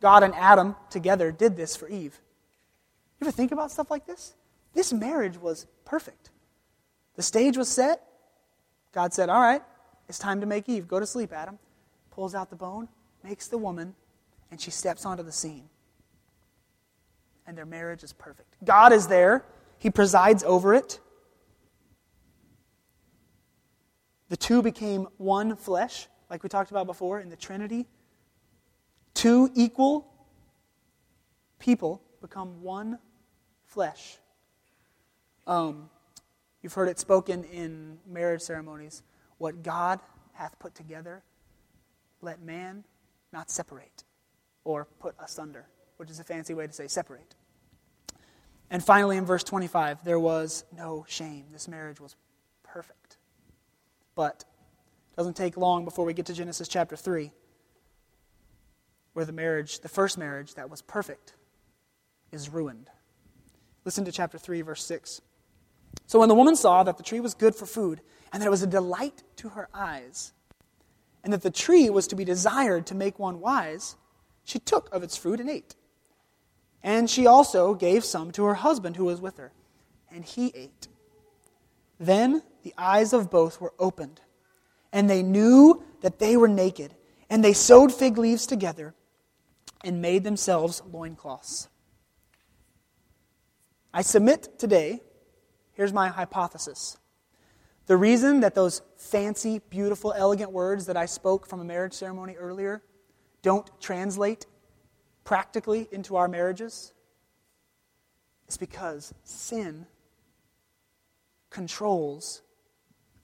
God 0.00 0.24
and 0.24 0.34
Adam 0.34 0.74
together 0.90 1.30
did 1.30 1.56
this 1.56 1.76
for 1.76 1.88
Eve. 1.88 2.18
You 3.20 3.28
ever 3.28 3.30
think 3.30 3.52
about 3.52 3.70
stuff 3.70 3.88
like 3.88 4.04
this? 4.04 4.34
This 4.74 4.92
marriage 4.92 5.38
was 5.38 5.66
perfect. 5.84 6.30
The 7.14 7.22
stage 7.22 7.56
was 7.56 7.68
set. 7.68 8.02
God 8.92 9.14
said, 9.14 9.28
All 9.28 9.40
right, 9.40 9.62
it's 10.08 10.18
time 10.18 10.40
to 10.40 10.46
make 10.46 10.68
Eve. 10.68 10.88
Go 10.88 10.98
to 10.98 11.06
sleep, 11.06 11.32
Adam. 11.32 11.60
Pulls 12.10 12.34
out 12.34 12.50
the 12.50 12.56
bone, 12.56 12.88
makes 13.22 13.46
the 13.46 13.58
woman, 13.58 13.94
and 14.50 14.60
she 14.60 14.72
steps 14.72 15.06
onto 15.06 15.22
the 15.22 15.30
scene. 15.30 15.68
And 17.46 17.56
their 17.56 17.66
marriage 17.66 18.02
is 18.02 18.12
perfect. 18.12 18.56
God 18.64 18.92
is 18.92 19.06
there, 19.06 19.44
He 19.78 19.90
presides 19.90 20.42
over 20.44 20.74
it. 20.74 21.00
The 24.28 24.36
two 24.36 24.62
became 24.62 25.06
one 25.18 25.54
flesh, 25.54 26.08
like 26.30 26.42
we 26.42 26.48
talked 26.48 26.70
about 26.70 26.86
before 26.86 27.20
in 27.20 27.28
the 27.28 27.36
Trinity. 27.36 27.86
Two 29.12 29.50
equal 29.54 30.10
people 31.58 32.02
become 32.20 32.62
one 32.62 32.98
flesh. 33.64 34.18
Um, 35.46 35.90
you've 36.62 36.72
heard 36.72 36.88
it 36.88 36.98
spoken 36.98 37.44
in 37.44 37.98
marriage 38.06 38.40
ceremonies. 38.40 39.02
What 39.38 39.62
God 39.62 40.00
hath 40.32 40.58
put 40.58 40.74
together, 40.74 41.22
let 42.22 42.42
man 42.42 42.84
not 43.32 43.50
separate 43.50 44.04
or 44.64 44.86
put 44.98 45.14
asunder, 45.18 45.66
which 45.96 46.10
is 46.10 46.20
a 46.20 46.24
fancy 46.24 46.54
way 46.54 46.66
to 46.66 46.72
say 46.72 46.88
separate. 46.88 47.34
And 48.70 48.82
finally, 48.82 49.16
in 49.16 49.24
verse 49.24 49.44
25, 49.44 50.04
there 50.04 50.18
was 50.18 50.64
no 50.76 51.04
shame. 51.08 51.44
This 51.52 51.68
marriage 51.68 52.00
was 52.00 52.16
perfect. 52.62 53.18
But 54.14 54.44
it 55.12 55.16
doesn't 55.16 55.36
take 55.36 55.56
long 55.56 55.84
before 55.84 56.04
we 56.04 56.14
get 56.14 56.26
to 56.26 56.32
Genesis 56.32 56.66
chapter 56.68 56.96
3, 56.96 57.30
where 59.12 59.24
the 59.24 59.32
marriage, 59.32 59.80
the 59.80 59.88
first 59.88 60.18
marriage 60.18 60.54
that 60.54 60.70
was 60.70 60.82
perfect, 60.82 61.34
is 62.32 62.48
ruined. 62.48 62.90
Listen 63.84 64.04
to 64.04 64.12
chapter 64.12 64.38
3, 64.38 64.62
verse 64.62 64.84
6. 64.84 65.20
So 66.06 66.18
when 66.18 66.28
the 66.28 66.34
woman 66.34 66.56
saw 66.56 66.82
that 66.82 66.96
the 66.96 67.02
tree 67.02 67.20
was 67.20 67.34
good 67.34 67.54
for 67.54 67.66
food, 67.66 68.00
and 68.32 68.42
that 68.42 68.46
it 68.46 68.50
was 68.50 68.62
a 68.62 68.66
delight 68.66 69.22
to 69.36 69.50
her 69.50 69.68
eyes, 69.72 70.32
and 71.22 71.32
that 71.32 71.42
the 71.42 71.50
tree 71.50 71.88
was 71.90 72.08
to 72.08 72.16
be 72.16 72.24
desired 72.24 72.86
to 72.86 72.94
make 72.94 73.18
one 73.18 73.40
wise, 73.40 73.96
she 74.44 74.58
took 74.58 74.92
of 74.92 75.02
its 75.02 75.16
fruit 75.16 75.38
and 75.38 75.48
ate. 75.48 75.76
And 76.84 77.10
she 77.10 77.26
also 77.26 77.74
gave 77.74 78.04
some 78.04 78.30
to 78.32 78.44
her 78.44 78.54
husband 78.54 78.94
who 78.94 79.06
was 79.06 79.20
with 79.20 79.38
her, 79.38 79.50
and 80.12 80.24
he 80.24 80.52
ate. 80.54 80.86
Then 81.98 82.42
the 82.62 82.74
eyes 82.78 83.12
of 83.12 83.28
both 83.28 83.60
were 83.60 83.74
opened, 83.80 84.20
and 84.92 85.10
they 85.10 85.24
knew 85.24 85.82
that 86.02 86.20
they 86.20 86.36
were 86.36 86.46
naked, 86.46 86.94
and 87.28 87.42
they 87.42 87.54
sewed 87.54 87.92
fig 87.92 88.18
leaves 88.18 88.46
together 88.46 88.94
and 89.82 90.00
made 90.00 90.22
themselves 90.22 90.80
loincloths. 90.92 91.68
I 93.92 94.02
submit 94.02 94.60
today 94.60 95.00
Here's 95.74 95.92
my 95.92 96.08
hypothesis. 96.08 96.96
The 97.86 97.96
reason 97.96 98.40
that 98.40 98.54
those 98.54 98.80
fancy, 98.96 99.60
beautiful, 99.68 100.14
elegant 100.16 100.52
words 100.52 100.86
that 100.86 100.96
I 100.96 101.06
spoke 101.06 101.46
from 101.46 101.60
a 101.60 101.64
marriage 101.64 101.92
ceremony 101.92 102.36
earlier 102.36 102.82
don't 103.42 103.68
translate 103.80 104.46
practically 105.24 105.88
into 105.90 106.16
our 106.16 106.28
marriages 106.28 106.92
It's 108.46 108.56
because 108.56 109.12
sin 109.24 109.86
controls 111.50 112.42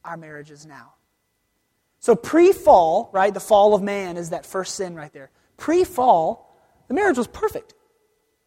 our 0.04 0.16
marriages 0.16 0.64
now. 0.64 0.95
So, 1.99 2.16
pre 2.16 2.52
fall, 2.52 3.11
right, 3.12 3.33
the 3.33 3.40
fall 3.40 3.75
of 3.75 3.83
man 3.83 4.16
is 4.16 4.30
that 4.30 4.47
first 4.47 4.75
sin 4.76 4.95
right 4.95 5.12
there. 5.12 5.30
Pre 5.59 5.85
fall, 5.85 6.57
the 6.88 6.95
marriage 6.95 7.19
was 7.19 7.26
perfect. 7.26 7.75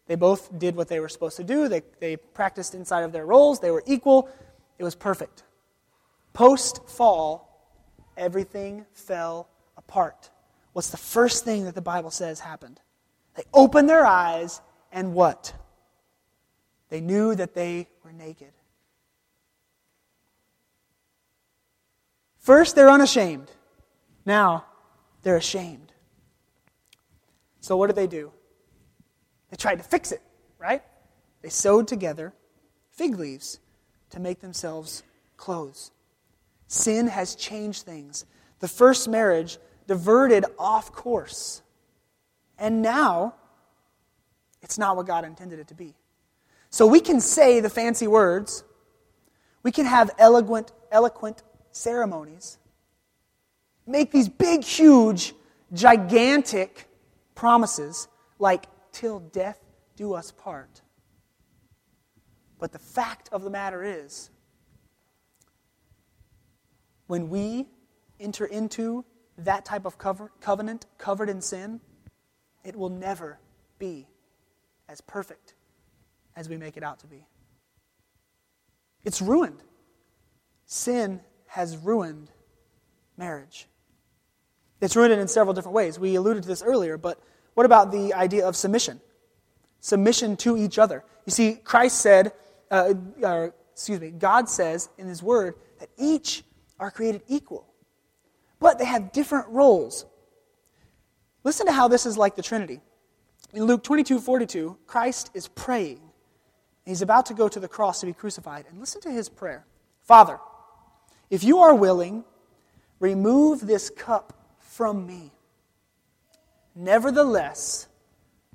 They 0.08 0.16
both 0.16 0.58
did 0.58 0.76
what 0.76 0.88
they 0.88 1.00
were 1.00 1.10
supposed 1.10 1.38
to 1.38 1.44
do. 1.44 1.68
They, 1.68 1.84
they 2.00 2.18
practiced 2.18 2.74
inside 2.74 3.04
of 3.04 3.12
their 3.12 3.26
roles. 3.26 3.60
They 3.60 3.72
were 3.72 3.84
equal. 3.86 4.28
It 4.80 4.84
was 4.84 4.96
perfect. 4.96 5.44
Post 6.34 6.90
fall, 6.90 7.70
everything 8.18 8.86
fell 8.94 9.48
apart. 9.78 10.30
What's 10.74 10.90
the 10.90 10.98
first 10.98 11.46
thing 11.46 11.66
that 11.66 11.76
the 11.76 11.82
Bible 11.82 12.10
says 12.10 12.40
happened? 12.40 12.82
They 13.36 13.44
opened 13.54 13.90
their 13.90 14.06
eyes, 14.06 14.62
and 14.92 15.14
what? 15.14 15.54
They 16.90 17.02
knew 17.02 17.34
that 17.36 17.56
they 17.56 17.88
were 18.04 18.12
naked. 18.12 18.52
First, 22.38 22.76
they're 22.76 22.90
unashamed. 22.90 23.50
Now, 24.26 24.66
they're 25.24 25.38
ashamed. 25.38 25.92
So, 27.62 27.78
what 27.78 27.88
do 27.88 27.94
they 27.94 28.08
do? 28.08 28.32
They 29.50 29.56
tried 29.58 29.78
to 29.78 29.84
fix 29.84 30.12
it, 30.12 30.22
right? 30.60 30.84
They 31.42 31.50
sewed 31.50 31.88
together 31.88 32.34
fig 32.92 33.18
leaves 33.18 33.60
to 34.12 34.20
make 34.20 34.40
themselves 34.40 35.02
clothes. 35.36 35.92
Sin 36.68 37.08
has 37.08 37.36
changed 37.36 37.84
things. 37.84 38.26
The 38.60 38.68
first 38.68 39.08
marriage 39.08 39.58
diverted 39.88 40.46
off 40.60 40.92
course. 40.92 41.63
And 42.58 42.82
now, 42.82 43.36
it's 44.62 44.78
not 44.78 44.96
what 44.96 45.08
God 45.08 45.26
intended 45.26 45.60
it 45.60 45.68
to 45.70 45.74
be. 45.74 45.96
So 46.70 46.88
we 46.88 47.00
can 47.00 47.20
say 47.20 47.60
the 47.60 47.70
fancy 47.70 48.08
words, 48.08 48.64
we 49.62 49.72
can 49.72 49.86
have 49.86 50.12
eloquent, 50.18 50.72
eloquent 50.92 51.44
ceremonies, 51.72 52.58
make 53.86 54.12
these 54.12 54.30
big, 54.30 54.64
huge, 54.64 55.34
gigantic 55.74 56.88
promises 57.36 58.08
like 58.40 58.66
till 58.92 59.20
death 59.20 59.60
do 59.96 60.14
us 60.14 60.32
part. 60.32 60.82
But 62.60 62.72
the 62.72 62.80
fact 62.80 63.30
of 63.32 63.44
the 63.44 63.50
matter 63.50 63.84
is, 63.84 64.30
when 67.08 67.30
we 67.30 67.68
enter 68.20 68.46
into 68.46 69.04
that 69.38 69.66
type 69.66 69.86
of 69.86 69.98
covenant 69.98 70.86
covered 70.98 71.30
in 71.30 71.42
sin, 71.42 71.82
it 72.64 72.76
will 72.76 72.90
never 72.90 73.40
be 73.80 74.08
as 74.88 75.02
perfect 75.02 75.56
as 76.36 76.50
we 76.50 76.58
make 76.58 76.78
it 76.78 76.84
out 76.84 77.00
to 77.00 77.08
be. 77.08 77.26
It's 79.04 79.22
ruined. 79.22 79.62
Sin 80.66 81.20
has 81.48 81.78
ruined 81.78 82.32
marriage. 83.18 83.68
It's 84.82 84.96
ruined 84.96 85.14
it 85.14 85.20
in 85.20 85.28
several 85.28 85.54
different 85.54 85.76
ways. 85.76 86.00
We 86.00 86.16
alluded 86.16 86.44
to 86.44 86.50
this 86.50 86.64
earlier, 86.64 86.98
but 86.98 87.22
what 87.54 87.66
about 87.66 87.92
the 87.92 88.14
idea 88.14 88.48
of 88.48 88.56
submission? 88.56 89.00
Submission 89.80 90.36
to 90.38 90.58
each 90.58 90.80
other. 90.80 91.04
You 91.26 91.32
see, 91.32 91.56
Christ 91.56 92.00
said, 92.00 92.34
uh, 92.72 92.94
uh, 93.24 93.50
excuse 93.72 94.00
me, 94.00 94.12
God 94.12 94.50
says 94.50 94.90
in 94.98 95.08
His 95.08 95.22
Word 95.22 95.56
that 95.80 95.90
each 95.98 96.44
are 96.80 96.92
created 96.92 97.22
equal, 97.28 97.68
but 98.60 98.80
they 98.80 98.86
have 98.86 99.12
different 99.12 99.48
roles. 99.50 100.06
Listen 101.44 101.66
to 101.66 101.72
how 101.72 101.88
this 101.88 102.06
is 102.06 102.18
like 102.18 102.36
the 102.36 102.42
Trinity. 102.42 102.82
In 103.54 103.66
Luke 103.66 103.84
22 103.84 104.20
42, 104.20 104.78
Christ 104.88 105.30
is 105.34 105.48
praying. 105.48 106.02
He's 106.86 107.02
about 107.02 107.28
to 107.28 107.34
go 107.34 107.48
to 107.48 107.60
the 107.60 107.68
cross 107.68 108.00
to 108.02 108.06
be 108.06 108.14
crucified. 108.14 108.66
And 108.70 108.80
listen 108.80 109.02
to 109.02 109.12
his 109.12 109.30
prayer 109.30 109.66
Father, 110.02 110.40
if 111.30 111.44
you 111.44 111.60
are 111.60 111.76
willing, 111.76 112.24
remove 113.00 113.62
this 113.62 113.90
cup 113.90 114.34
from 114.60 115.06
me. 115.06 115.32
Nevertheless, 116.76 117.88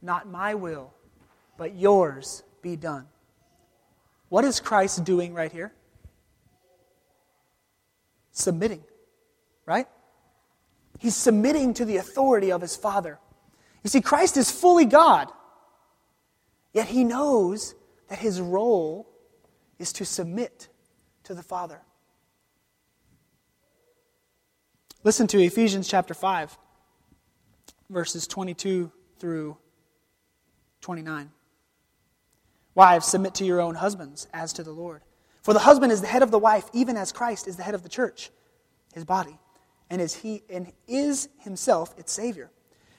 not 0.02 0.28
my 0.28 0.54
will, 0.54 0.92
but 1.56 1.74
yours 1.74 2.42
be 2.62 2.76
done. 2.76 3.06
What 4.28 4.44
is 4.44 4.60
Christ 4.60 5.04
doing 5.04 5.32
right 5.32 5.52
here? 5.52 5.72
Submitting, 8.32 8.82
right? 9.64 9.86
He's 10.98 11.16
submitting 11.16 11.74
to 11.74 11.84
the 11.84 11.96
authority 11.96 12.50
of 12.52 12.60
his 12.60 12.76
Father. 12.76 13.18
You 13.82 13.90
see, 13.90 14.00
Christ 14.00 14.36
is 14.36 14.50
fully 14.50 14.84
God, 14.84 15.30
yet 16.72 16.88
he 16.88 17.04
knows 17.04 17.74
that 18.08 18.18
his 18.18 18.40
role 18.40 19.08
is 19.78 19.92
to 19.94 20.04
submit 20.04 20.68
to 21.24 21.34
the 21.34 21.42
Father. 21.42 21.80
Listen 25.04 25.26
to 25.28 25.38
Ephesians 25.38 25.88
chapter 25.88 26.12
5, 26.12 26.58
verses 27.88 28.26
22 28.26 28.90
through 29.18 29.56
29. 30.80 31.30
Wives, 32.74 33.06
submit 33.06 33.34
to 33.34 33.44
your 33.44 33.60
own 33.60 33.76
husbands 33.76 34.26
as 34.32 34.52
to 34.54 34.62
the 34.62 34.72
Lord. 34.72 35.02
For 35.42 35.52
the 35.52 35.60
husband 35.60 35.92
is 35.92 36.00
the 36.00 36.06
head 36.06 36.22
of 36.22 36.30
the 36.30 36.38
wife, 36.38 36.68
even 36.72 36.96
as 36.96 37.12
Christ 37.12 37.48
is 37.48 37.56
the 37.56 37.62
head 37.62 37.74
of 37.74 37.82
the 37.82 37.88
church, 37.88 38.30
his 38.92 39.04
body, 39.04 39.38
and 39.90 40.00
is, 40.00 40.14
he, 40.14 40.42
and 40.50 40.72
is 40.86 41.28
himself 41.38 41.94
its 41.98 42.12
Savior. 42.12 42.50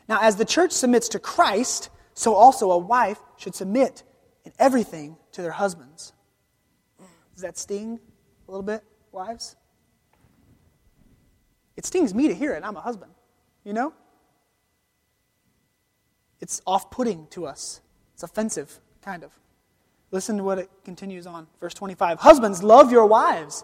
Now, 0.08 0.20
as 0.22 0.36
the 0.36 0.46
church 0.46 0.72
submits 0.72 1.10
to 1.10 1.20
Christ, 1.20 1.90
so 2.14 2.34
also 2.34 2.72
a 2.72 2.78
wife 2.78 3.20
should 3.38 3.56
submit 3.56 4.04
in 4.44 4.52
everything 4.58 5.18
to 5.34 5.42
their 5.42 5.52
husbands. 5.52 6.14
Does 7.34 7.44
that 7.44 7.58
sting 7.58 8.00
a 8.48 8.52
little 8.52 8.64
bit, 8.64 8.84
wives? 9.12 9.56
It 11.78 11.86
stings 11.86 12.14
me 12.14 12.28
to 12.28 12.34
hear 12.34 12.54
it. 12.54 12.64
I'm 12.66 12.76
a 12.76 12.82
husband, 12.82 13.14
you 13.64 13.72
know? 13.72 13.94
It's 16.42 16.62
off 16.66 16.90
putting 16.90 17.28
to 17.28 17.46
us, 17.46 17.82
it's 18.14 18.24
offensive, 18.24 18.80
kind 19.02 19.24
of. 19.24 19.32
Listen 20.12 20.38
to 20.38 20.44
what 20.44 20.58
it 20.58 20.70
continues 20.84 21.28
on. 21.28 21.48
Verse 21.60 21.74
25 21.74 22.20
Husbands, 22.20 22.64
love 22.64 22.92
your 22.92 23.06
wives 23.06 23.64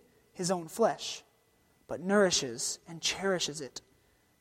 his 0.33 0.51
own 0.51 0.67
flesh, 0.67 1.23
but 1.87 2.01
nourishes 2.01 2.79
and 2.87 3.01
cherishes 3.01 3.61
it, 3.61 3.81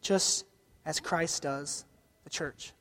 just 0.01 0.45
as 0.85 1.01
Christ 1.01 1.43
does 1.43 1.85
the 2.25 2.31
church. 2.31 2.73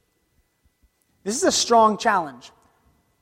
This 1.24 1.36
is 1.36 1.44
a 1.44 1.52
strong 1.52 1.98
challenge. 1.98 2.52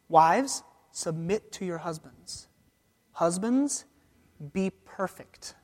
Wives, 0.09 0.63
submit 0.91 1.51
to 1.53 1.65
your 1.65 1.79
husbands. 1.79 2.47
Husbands, 3.11 3.85
be 4.53 4.71
perfect. 4.85 5.55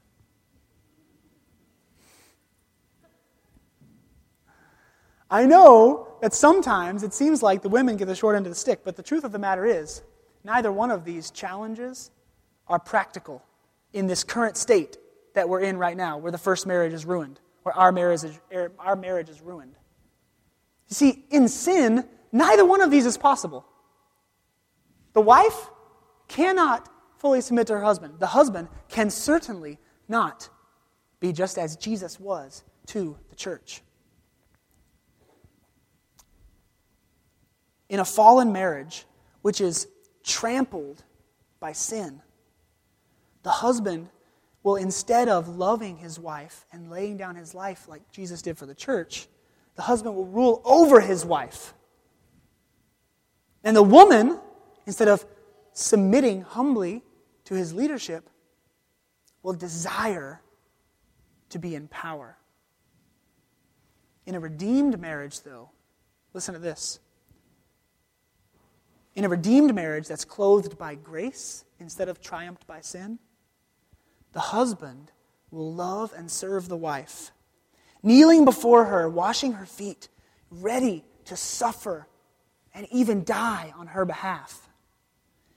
I 5.30 5.46
know 5.46 6.16
that 6.22 6.34
sometimes 6.34 7.04
it 7.04 7.14
seems 7.14 7.42
like 7.42 7.62
the 7.62 7.70
women 7.70 7.98
get 7.98 8.06
the 8.06 8.16
short 8.16 8.36
end 8.36 8.46
of 8.46 8.52
the 8.52 8.60
stick, 8.60 8.82
but 8.84 8.96
the 8.96 9.04
truth 9.04 9.24
of 9.24 9.32
the 9.32 9.40
matter 9.40 9.66
is, 9.66 10.04
Neither 10.44 10.72
one 10.72 10.92
of 10.92 11.06
these 11.06 11.32
challenges 11.32 12.12
are 12.68 12.80
practical 12.80 13.44
in 13.94 14.08
this 14.08 14.24
current 14.24 14.58
state 14.58 14.98
that 15.34 15.48
we're 15.48 15.62
in 15.62 15.78
right 15.78 15.96
now, 15.96 16.18
where 16.18 16.32
the 16.32 16.38
first 16.38 16.68
marriage 16.68 16.94
is 16.94 17.06
ruined, 17.06 17.40
where 17.64 17.76
our 17.76 17.92
marriage 17.92 18.24
is, 18.24 18.40
er, 18.54 18.72
our 18.80 18.96
marriage 18.96 19.30
is 19.30 19.42
ruined. 19.42 19.76
You 20.90 20.96
see, 20.96 21.26
in 21.30 21.48
sin, 21.48 22.08
neither 22.32 22.66
one 22.66 22.82
of 22.82 22.92
these 22.92 23.06
is 23.06 23.18
possible. 23.18 23.66
The 25.14 25.22
wife 25.22 25.70
cannot 26.28 26.90
fully 27.18 27.42
submit 27.42 27.68
to 27.68 27.74
her 27.74 27.84
husband. 27.84 28.16
The 28.20 28.28
husband 28.28 28.68
can 28.90 29.10
certainly 29.10 29.80
not 30.08 30.50
be 31.20 31.32
just 31.32 31.58
as 31.58 31.78
Jesus 31.78 32.20
was 32.20 32.64
to 32.88 33.18
the 33.30 33.36
church. 33.36 33.82
In 37.90 38.00
a 38.00 38.06
fallen 38.06 38.52
marriage, 38.52 39.06
which 39.42 39.62
is 39.62 39.88
trampled 40.24 41.04
by 41.60 41.72
sin. 41.72 42.22
The 43.44 43.50
husband 43.50 44.10
will, 44.64 44.76
instead 44.76 45.30
of 45.30 45.48
loving 45.48 45.98
his 45.98 46.20
wife 46.20 46.66
and 46.72 46.90
laying 46.90 47.18
down 47.18 47.36
his 47.36 47.54
life 47.54 47.88
like 47.88 48.10
Jesus 48.12 48.42
did 48.42 48.58
for 48.58 48.66
the 48.66 48.76
church, 48.76 49.28
the 49.76 49.82
husband 49.84 50.16
will 50.16 50.26
rule 50.26 50.62
over 50.64 51.00
his 51.02 51.26
wife. 51.26 51.74
And 53.64 53.76
the 53.76 53.84
woman, 53.84 54.40
instead 54.86 55.08
of 55.08 55.26
submitting 55.74 56.42
humbly 56.42 57.04
to 57.46 57.56
his 57.56 57.74
leadership, 57.74 58.30
will 59.42 59.54
desire 59.54 60.42
to 61.50 61.60
be 61.60 61.76
in 61.76 61.88
power. 61.88 62.38
In 64.26 64.36
a 64.36 64.40
redeemed 64.40 65.00
marriage, 65.00 65.42
though, 65.42 65.70
listen 66.34 66.54
to 66.54 66.60
this 66.60 67.00
in 69.16 69.26
a 69.26 69.30
redeemed 69.30 69.74
marriage 69.76 70.08
that's 70.08 70.26
clothed 70.26 70.78
by 70.78 70.96
grace 70.96 71.66
instead 71.80 72.10
of 72.10 72.20
triumphed 72.22 72.66
by 72.66 72.82
sin, 72.82 73.20
the 74.34 74.40
husband 74.40 75.12
will 75.52 75.74
love 75.74 76.14
and 76.16 76.30
serve 76.30 76.68
the 76.68 76.78
wife, 76.78 77.32
kneeling 78.02 78.46
before 78.46 78.86
her, 78.86 79.08
washing 79.10 79.54
her 79.54 79.66
feet, 79.66 80.10
ready 80.50 81.04
to 81.26 81.36
suffer 81.36 82.08
and 82.74 82.88
even 82.92 83.24
die 83.24 83.74
on 83.78 83.88
her 83.88 84.06
behalf. 84.06 84.70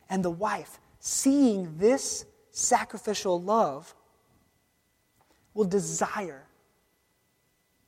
And 0.09 0.25
the 0.25 0.31
wife, 0.31 0.79
seeing 1.01 1.79
this 1.79 2.25
sacrificial 2.51 3.43
love, 3.43 3.95
will 5.55 5.65
desire 5.65 6.47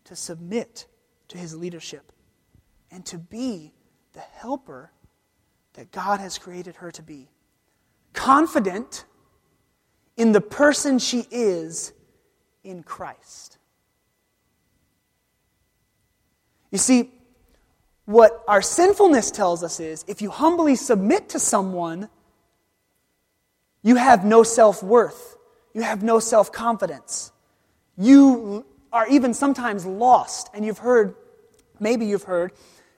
to 0.05 0.17
submit 0.17 0.87
to 1.29 1.37
his 1.37 1.55
leadership 1.55 2.11
and 2.91 3.05
to 3.07 3.19
be 3.19 3.73
the 4.15 4.21
helper 4.21 4.91
that 5.75 5.93
God 5.93 6.19
has 6.21 6.39
created 6.39 6.77
her 6.77 6.91
to 6.91 7.03
be. 7.03 7.29
Confident 8.15 9.05
in 10.19 10.33
the 10.33 10.41
person 10.41 10.99
she 10.99 11.25
is 11.31 11.93
in 12.65 12.83
Christ. 12.83 13.57
You 16.71 16.77
see, 16.77 17.11
what 18.05 18.43
our 18.49 18.61
sinfulness 18.61 19.31
tells 19.31 19.63
us 19.63 19.81
is 19.81 20.05
if 20.09 20.21
you 20.21 20.31
humbly 20.31 20.75
submit 20.75 21.31
to 21.31 21.39
someone, 21.39 22.11
you 23.83 23.95
have 23.95 24.25
no 24.25 24.43
self 24.43 24.83
worth, 24.83 25.39
you 25.73 25.83
have 25.83 26.03
no 26.03 26.19
self 26.19 26.53
confidence. 26.53 27.33
You 27.97 28.67
are 28.93 29.09
even 29.09 29.33
sometimes 29.33 29.87
lost, 29.87 30.51
and 30.53 30.65
you've 30.65 30.79
heard, 30.79 31.15
maybe 31.79 32.07
you've 32.07 32.25
heard, 32.25 32.53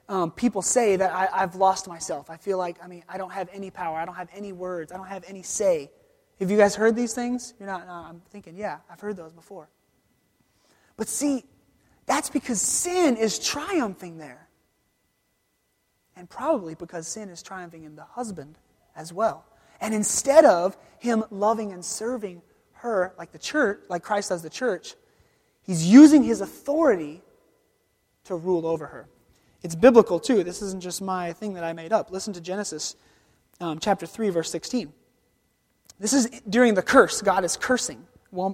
um, 0.09 0.31
people 0.31 0.63
say 0.63 0.97
that 0.97 1.13
I, 1.13 1.29
I've 1.33 1.55
lost 1.55 1.87
myself. 1.87 2.31
I 2.31 2.37
feel 2.37 2.59
like, 2.59 2.83
I 2.83 2.89
mean, 2.89 3.05
I 3.09 3.19
don't 3.19 3.33
have 3.33 3.49
any 3.53 3.71
power. 3.71 3.97
I 3.97 4.05
don't 4.05 4.17
have 4.17 4.31
any 4.35 4.53
words. 4.53 4.91
I 4.91 4.97
don't 4.97 5.07
have 5.07 5.25
any 5.29 5.43
say. 5.43 5.91
Have 6.41 6.51
you 6.51 6.57
guys 6.57 6.75
heard 6.75 6.97
these 6.97 7.13
things? 7.13 7.55
You're 7.61 7.69
not, 7.69 7.87
no, 7.87 7.93
I'm 7.93 8.23
thinking, 8.31 8.57
yeah, 8.57 8.79
I've 8.91 9.01
heard 9.01 9.17
those 9.17 9.33
before. 9.33 9.69
But 10.97 11.07
see, 11.07 11.45
that's 12.07 12.31
because 12.31 12.61
sin 12.61 13.17
is 13.17 13.39
triumphing 13.39 14.19
there. 14.19 14.49
And 16.17 16.29
probably 16.29 16.75
because 16.75 17.07
sin 17.07 17.29
is 17.29 17.43
triumphing 17.43 17.85
in 17.85 17.95
the 17.95 18.05
husband 18.05 18.59
as 18.97 19.13
well. 19.13 19.45
And 19.81 19.95
instead 19.95 20.45
of 20.45 20.77
him 20.99 21.25
loving 21.31 21.73
and 21.73 21.85
serving 21.85 22.43
her 22.73 23.15
like 23.19 23.33
the 23.33 23.39
church, 23.39 23.81
like 23.89 24.03
Christ 24.03 24.31
does 24.31 24.43
the 24.43 24.51
church, 24.51 24.95
he's 25.63 25.87
using 25.87 26.23
his 26.23 26.41
authority 26.41 27.23
to 28.25 28.35
rule 28.35 28.67
over 28.67 28.87
her. 28.87 29.09
It's 29.63 29.75
biblical 29.75 30.19
too. 30.19 30.43
This 30.43 30.63
isn't 30.63 30.83
just 30.83 31.03
my 31.03 31.35
thing 31.35 31.55
that 31.55 31.65
I 31.65 31.75
made 31.75 31.93
up. 31.93 32.11
Listen 32.11 32.33
to 32.33 32.41
Genesis 32.41 32.97
um, 33.61 33.79
chapter 33.79 34.07
3, 34.07 34.31
verse 34.31 34.51
16. 34.51 34.93
This 36.01 36.13
is 36.15 36.29
during 36.49 36.75
the 36.75 36.83
curse. 36.83 37.23
God 37.23 37.45
is 37.45 37.57
cursing 37.57 38.05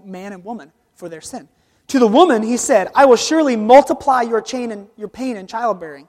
man 0.05 0.33
and 0.33 0.45
woman 0.45 0.73
for 0.95 1.09
their 1.09 1.21
sin. 1.21 1.49
To 1.89 1.99
the 2.01 2.07
woman, 2.07 2.43
he 2.43 2.57
said, 2.57 2.91
I 2.95 3.05
will 3.05 3.17
surely 3.17 3.55
multiply 3.55 4.23
your, 4.23 4.41
chain 4.41 4.73
and, 4.73 4.89
your 4.97 5.09
pain 5.09 5.37
in 5.37 5.47
childbearing. 5.47 6.09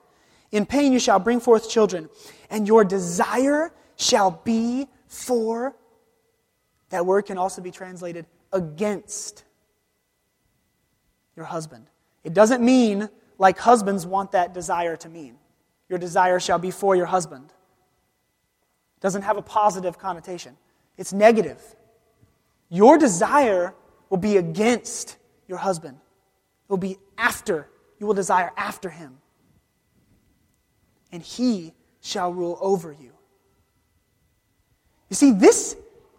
In 0.52 0.65
pain 0.65 0.91
you 0.91 1.00
shall 1.00 1.19
bring 1.19 1.39
forth 1.39 1.69
children, 1.69 2.10
and 2.50 2.67
your 2.67 2.84
desire 2.84 3.71
shall 3.95 4.32
be 4.43 4.88
for, 5.08 5.76
that 6.89 7.06
word 7.06 7.23
can 7.23 7.38
also 7.38 7.62
be 7.62 7.69
translated 7.69 8.26
against 8.52 9.43
your 11.36 11.45
husband. 11.45 11.86
It 12.23 12.34
doesn't 12.34 12.63
mean 12.63 13.10
like 13.38 13.60
husbands 13.60 14.06
want 14.06 14.32
that 14.32 14.54
desire 14.54 14.95
to 14.97 15.10
mean. 15.10 15.38
Your 15.89 16.00
desire 16.00 16.39
shall 16.39 16.60
be 16.60 16.71
for 16.71 16.95
your 16.95 17.06
husband. 17.06 17.45
It 18.97 19.02
doesn't 19.02 19.21
have 19.21 19.38
a 19.38 19.41
positive 19.41 20.00
connotation, 20.00 20.58
it's 20.98 21.14
negative. 21.14 21.62
Your 22.70 22.98
desire 22.98 23.74
will 24.10 24.18
be 24.18 24.38
against 24.38 25.18
your 25.48 25.58
husband, 25.58 25.98
it 25.98 26.72
will 26.72 26.78
be 26.78 26.98
after. 27.18 27.70
You 28.00 28.06
will 28.06 28.14
desire 28.14 28.52
after 28.56 28.92
him. 28.92 29.18
And 31.12 31.24
he 31.24 31.74
shall 32.00 32.32
rule 32.32 32.60
over 32.62 32.92
you. 32.92 33.12
You 35.10 35.16
see, 35.16 35.32
this 35.32 35.76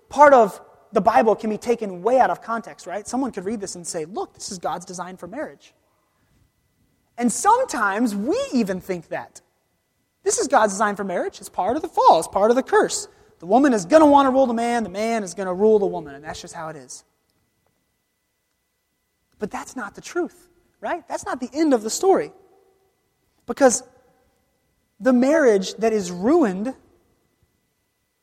part 0.09 0.33
of 0.35 0.61
the 0.93 1.01
Bible 1.01 1.37
can 1.37 1.51
be 1.51 1.59
taken 1.59 2.03
way 2.03 2.19
out 2.19 2.31
of 2.31 2.43
context, 2.43 2.87
right? 2.87 3.07
Someone 3.07 3.31
could 3.31 3.45
read 3.45 3.61
this 3.61 3.75
and 3.75 3.87
say, 3.87 4.07
look, 4.07 4.35
this 4.35 4.51
is 4.51 4.59
God's 4.59 4.85
design 4.85 5.17
for 5.17 5.27
marriage. 5.27 5.75
And 7.17 7.31
sometimes 7.31 8.15
we 8.15 8.41
even 8.53 8.81
think 8.81 9.09
that. 9.09 9.41
This 10.25 10.39
is 10.39 10.49
God's 10.49 10.73
design 10.73 10.97
for 10.97 11.05
marriage. 11.05 11.39
It's 11.41 11.49
part 11.49 11.77
of 11.77 11.83
the 11.83 11.89
fall, 11.89 12.19
it's 12.19 12.29
part 12.29 12.51
of 12.51 12.57
the 12.57 12.63
curse. 12.63 13.09
The 13.39 13.47
woman 13.47 13.73
is 13.73 13.85
going 13.85 14.03
to 14.03 14.07
want 14.07 14.27
to 14.27 14.31
rule 14.31 14.47
the 14.47 14.55
man, 14.55 14.83
the 14.83 14.89
man 14.89 15.23
is 15.23 15.35
going 15.35 15.47
to 15.47 15.55
rule 15.55 15.79
the 15.79 15.87
woman, 15.87 16.15
and 16.15 16.25
that's 16.25 16.41
just 16.41 16.55
how 16.55 16.69
it 16.69 16.77
is. 16.77 17.05
But 19.39 19.51
that's 19.51 19.77
not 19.77 19.95
the 19.95 20.01
truth, 20.01 20.49
right? 20.81 21.07
That's 21.07 21.25
not 21.25 21.41
the 21.41 21.51
end 21.53 21.73
of 21.73 21.83
the 21.83 21.91
story. 21.91 22.33
Because 23.47 23.83
the 24.99 25.13
marriage 25.13 25.75
that 25.75 25.93
is 25.93 26.11
ruined 26.11 26.75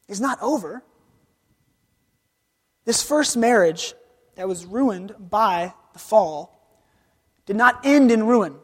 is 0.08 0.20
not 0.20 0.42
over. 0.42 0.84
This 2.84 3.02
first 3.02 3.38
marriage 3.38 3.94
that 4.36 4.48
was 4.48 4.66
ruined 4.66 5.16
by 5.18 5.74
the 5.94 6.00
fall 6.00 6.52
did 7.46 7.56
not 7.56 7.86
end 7.86 8.12
in 8.12 8.28
ruin. 8.28 8.56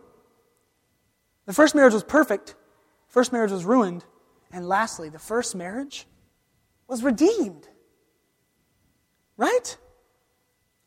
The 1.45 1.53
first 1.53 1.73
marriage 1.73 1.93
was 1.93 2.03
perfect, 2.03 2.55
first 3.07 3.31
marriage 3.31 3.51
was 3.51 3.65
ruined, 3.65 4.03
and 4.51 4.67
lastly, 4.67 5.09
the 5.09 5.19
first 5.19 5.55
marriage 5.55 6.05
was 6.91 7.03
redeemed. 7.03 7.67
Right? 9.37 9.77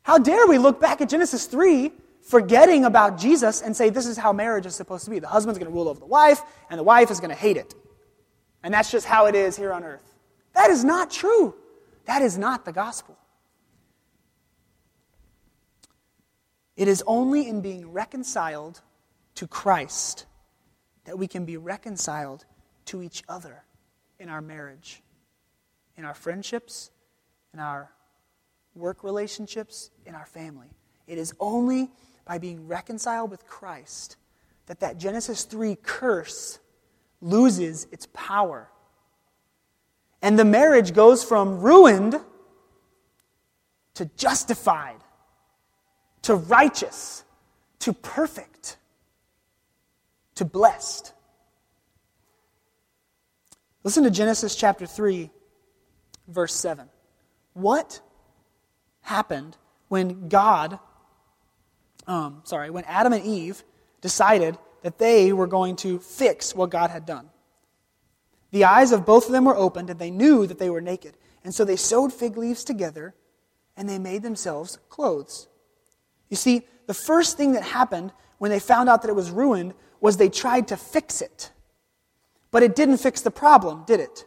How 0.03 0.19
dare 0.19 0.45
we 0.45 0.59
look 0.59 0.79
back 0.79 1.01
at 1.01 1.09
Genesis 1.09 1.47
3, 1.47 1.91
forgetting 2.21 2.85
about 2.85 3.17
Jesus, 3.17 3.63
and 3.63 3.75
say 3.75 3.89
this 3.89 4.05
is 4.05 4.15
how 4.15 4.31
marriage 4.31 4.67
is 4.67 4.75
supposed 4.75 5.05
to 5.05 5.11
be? 5.11 5.17
The 5.17 5.27
husband's 5.27 5.57
going 5.57 5.69
to 5.69 5.75
rule 5.75 5.89
over 5.89 5.99
the 5.99 6.05
wife, 6.05 6.41
and 6.69 6.79
the 6.79 6.83
wife 6.83 7.09
is 7.09 7.19
going 7.19 7.31
to 7.31 7.35
hate 7.35 7.57
it. 7.57 7.73
And 8.61 8.71
that's 8.71 8.91
just 8.91 9.07
how 9.07 9.25
it 9.25 9.33
is 9.33 9.57
here 9.57 9.73
on 9.73 9.83
earth. 9.83 10.15
That 10.53 10.69
is 10.69 10.83
not 10.83 11.09
true. 11.09 11.55
That 12.05 12.21
is 12.21 12.37
not 12.37 12.65
the 12.65 12.71
gospel. 12.71 13.17
It 16.77 16.87
is 16.87 17.03
only 17.07 17.47
in 17.47 17.61
being 17.61 17.91
reconciled 17.91 18.79
to 19.35 19.47
Christ 19.47 20.27
that 21.05 21.17
we 21.17 21.27
can 21.27 21.45
be 21.45 21.57
reconciled 21.57 22.45
to 22.85 23.01
each 23.01 23.23
other 23.27 23.63
in 24.19 24.29
our 24.29 24.41
marriage, 24.41 25.01
in 25.97 26.05
our 26.05 26.13
friendships, 26.13 26.91
in 27.53 27.59
our 27.59 27.91
work 28.75 29.03
relationships, 29.03 29.91
in 30.05 30.15
our 30.15 30.25
family. 30.25 30.67
It 31.07 31.17
is 31.17 31.33
only 31.39 31.91
by 32.25 32.37
being 32.37 32.67
reconciled 32.67 33.31
with 33.31 33.45
Christ 33.45 34.17
that 34.65 34.79
that 34.79 34.97
Genesis 34.97 35.43
3 35.43 35.77
curse 35.83 36.59
loses 37.21 37.87
its 37.91 38.07
power. 38.13 38.69
And 40.21 40.37
the 40.37 40.45
marriage 40.45 40.93
goes 40.93 41.23
from 41.23 41.59
ruined 41.59 42.19
to 43.93 44.05
justified 44.17 44.97
to 46.25 46.33
righteous, 46.33 47.23
to 47.77 47.93
perfect, 47.93 48.77
to 50.33 50.43
blessed. 50.43 51.13
Listen 53.83 54.03
to 54.03 54.09
Genesis 54.09 54.55
chapter 54.55 54.87
3, 54.87 55.29
verse 56.27 56.53
7. 56.53 56.87
What 57.53 58.01
happened 59.01 59.57
when 59.87 60.27
God, 60.27 60.79
um, 62.07 62.41
sorry, 62.43 62.69
when 62.69 62.83
Adam 62.85 63.13
and 63.13 63.23
Eve 63.23 63.63
decided 64.01 64.57
that 64.81 64.97
they 64.97 65.33
were 65.33 65.47
going 65.47 65.75
to 65.77 65.99
fix 65.99 66.53
what 66.53 66.69
God 66.69 66.89
had 66.89 67.05
done? 67.05 67.29
The 68.51 68.65
eyes 68.65 68.91
of 68.91 69.05
both 69.05 69.25
of 69.25 69.31
them 69.31 69.45
were 69.45 69.55
opened, 69.55 69.89
and 69.89 69.99
they 69.99 70.11
knew 70.11 70.47
that 70.47 70.59
they 70.59 70.69
were 70.69 70.81
naked. 70.81 71.17
And 71.43 71.53
so 71.53 71.65
they 71.65 71.75
sewed 71.75 72.13
fig 72.13 72.37
leaves 72.37 72.63
together, 72.63 73.13
and 73.75 73.87
they 73.87 73.99
made 73.99 74.23
themselves 74.23 74.79
clothes. 74.89 75.47
You 76.29 76.37
see, 76.37 76.63
the 76.87 76.93
first 76.93 77.37
thing 77.37 77.53
that 77.53 77.63
happened 77.63 78.11
when 78.37 78.51
they 78.51 78.59
found 78.59 78.89
out 78.89 79.01
that 79.01 79.09
it 79.09 79.15
was 79.15 79.31
ruined 79.31 79.73
was 79.99 80.17
they 80.17 80.29
tried 80.29 80.67
to 80.69 80.77
fix 80.77 81.21
it. 81.21 81.51
But 82.51 82.63
it 82.63 82.75
didn't 82.75 82.97
fix 82.97 83.21
the 83.21 83.31
problem, 83.31 83.83
did 83.85 83.99
it? 83.99 84.25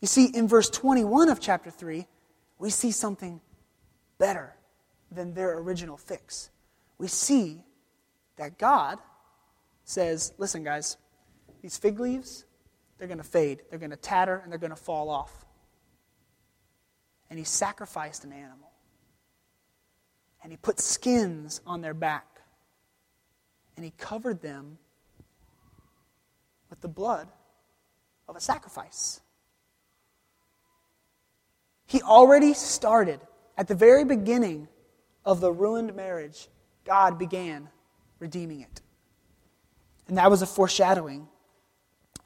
You 0.00 0.08
see, 0.08 0.26
in 0.26 0.48
verse 0.48 0.68
21 0.68 1.28
of 1.28 1.40
chapter 1.40 1.70
3, 1.70 2.06
we 2.58 2.70
see 2.70 2.90
something 2.90 3.40
better 4.18 4.54
than 5.10 5.34
their 5.34 5.58
original 5.58 5.96
fix. 5.96 6.50
We 6.98 7.08
see 7.08 7.62
that 8.36 8.58
God 8.58 8.98
says, 9.84 10.32
listen, 10.38 10.64
guys, 10.64 10.96
these 11.62 11.76
fig 11.76 12.00
leaves, 12.00 12.44
they're 12.98 13.08
going 13.08 13.18
to 13.18 13.24
fade, 13.24 13.62
they're 13.70 13.78
going 13.78 13.90
to 13.90 13.96
tatter, 13.96 14.40
and 14.42 14.52
they're 14.52 14.58
going 14.58 14.70
to 14.70 14.76
fall 14.76 15.10
off. 15.10 15.44
And 17.30 17.38
he 17.38 17.44
sacrificed 17.44 18.24
an 18.24 18.32
animal 18.32 18.70
and 20.44 20.52
he 20.52 20.58
put 20.58 20.78
skins 20.78 21.62
on 21.66 21.80
their 21.80 21.94
back. 21.94 22.26
And 23.76 23.84
he 23.84 23.92
covered 23.96 24.42
them 24.42 24.78
with 26.70 26.80
the 26.80 26.88
blood 26.88 27.28
of 28.28 28.36
a 28.36 28.40
sacrifice. 28.40 29.20
He 31.94 32.02
already 32.02 32.54
started 32.54 33.20
at 33.56 33.68
the 33.68 33.76
very 33.76 34.04
beginning 34.04 34.66
of 35.24 35.40
the 35.40 35.52
ruined 35.52 35.94
marriage, 35.94 36.48
God 36.84 37.20
began 37.20 37.68
redeeming 38.18 38.62
it. 38.62 38.80
And 40.08 40.18
that 40.18 40.28
was 40.28 40.42
a 40.42 40.46
foreshadowing 40.46 41.28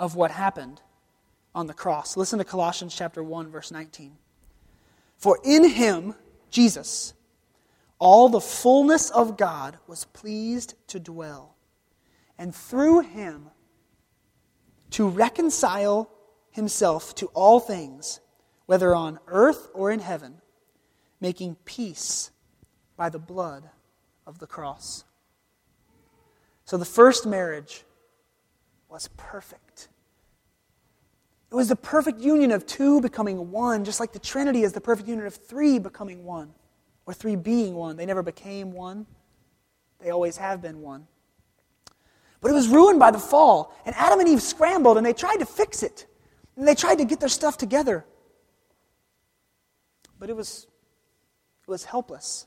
of 0.01 0.17
what 0.17 0.31
happened 0.31 0.81
on 1.55 1.67
the 1.67 1.75
cross. 1.75 2.17
Listen 2.17 2.39
to 2.39 2.47
Colossians 2.47 2.97
chapter 2.97 3.23
1 3.23 3.51
verse 3.51 3.71
19. 3.71 4.17
For 5.19 5.39
in 5.45 5.69
him 5.69 6.15
Jesus 6.49 7.13
all 7.99 8.31
the 8.31 8.41
fullness 8.41 9.11
of 9.11 9.37
God 9.37 9.77
was 9.87 10.07
pleased 10.07 10.77
to 10.87 10.99
dwell, 10.99 11.57
and 12.39 12.55
through 12.55 13.01
him 13.01 13.51
to 14.93 15.07
reconcile 15.07 16.11
himself 16.53 17.15
to 17.17 17.27
all 17.35 17.61
things, 17.61 18.21
whether 18.69 18.95
on 18.95 19.19
earth 19.29 19.71
or 19.73 19.91
in 19.91 19.99
heaven, 19.99 20.43
making 21.23 21.57
peace 21.65 22.31
by 22.99 23.09
the 23.09 23.19
blood 23.19 23.71
of 24.27 24.41
the 24.41 24.47
cross. 24.47 25.05
So 26.67 26.77
the 26.77 26.85
first 26.85 27.25
marriage 27.25 27.83
was 28.91 29.09
perfect. 29.17 29.89
It 31.51 31.55
was 31.55 31.71
the 31.71 31.77
perfect 31.77 32.21
union 32.21 32.53
of 32.53 32.67
two 32.67 33.01
becoming 33.01 33.51
one, 33.51 33.87
just 33.87 34.01
like 34.01 34.13
the 34.13 34.19
Trinity 34.19 34.65
is 34.65 34.75
the 34.75 34.83
perfect 34.83 35.09
union 35.09 35.27
of 35.27 35.35
three 35.35 35.79
becoming 35.79 36.27
one 36.27 36.53
or 37.07 37.15
three 37.15 37.37
being 37.37 37.75
one. 37.75 37.97
They 37.97 38.05
never 38.05 38.23
became 38.23 38.73
one, 38.73 39.07
they 39.99 40.11
always 40.11 40.37
have 40.37 40.61
been 40.61 40.83
one. 40.83 41.07
But 42.43 42.51
it 42.51 42.55
was 42.55 42.69
ruined 42.69 42.99
by 42.99 43.13
the 43.13 43.19
fall, 43.19 43.75
and 43.87 43.97
Adam 43.97 44.21
and 44.21 44.29
Eve 44.29 44.43
scrambled 44.43 44.99
and 44.99 45.07
they 45.07 45.15
tried 45.15 45.39
to 45.39 45.47
fix 45.47 45.83
it. 45.83 46.05
And 46.55 46.69
they 46.69 46.75
tried 46.75 46.97
to 46.97 47.07
get 47.07 47.19
their 47.19 47.31
stuff 47.31 47.57
together. 47.57 48.05
But 50.19 50.31
it 50.31 50.37
was, 50.37 50.67
it 51.63 51.71
was 51.71 51.85
helpless. 51.85 52.47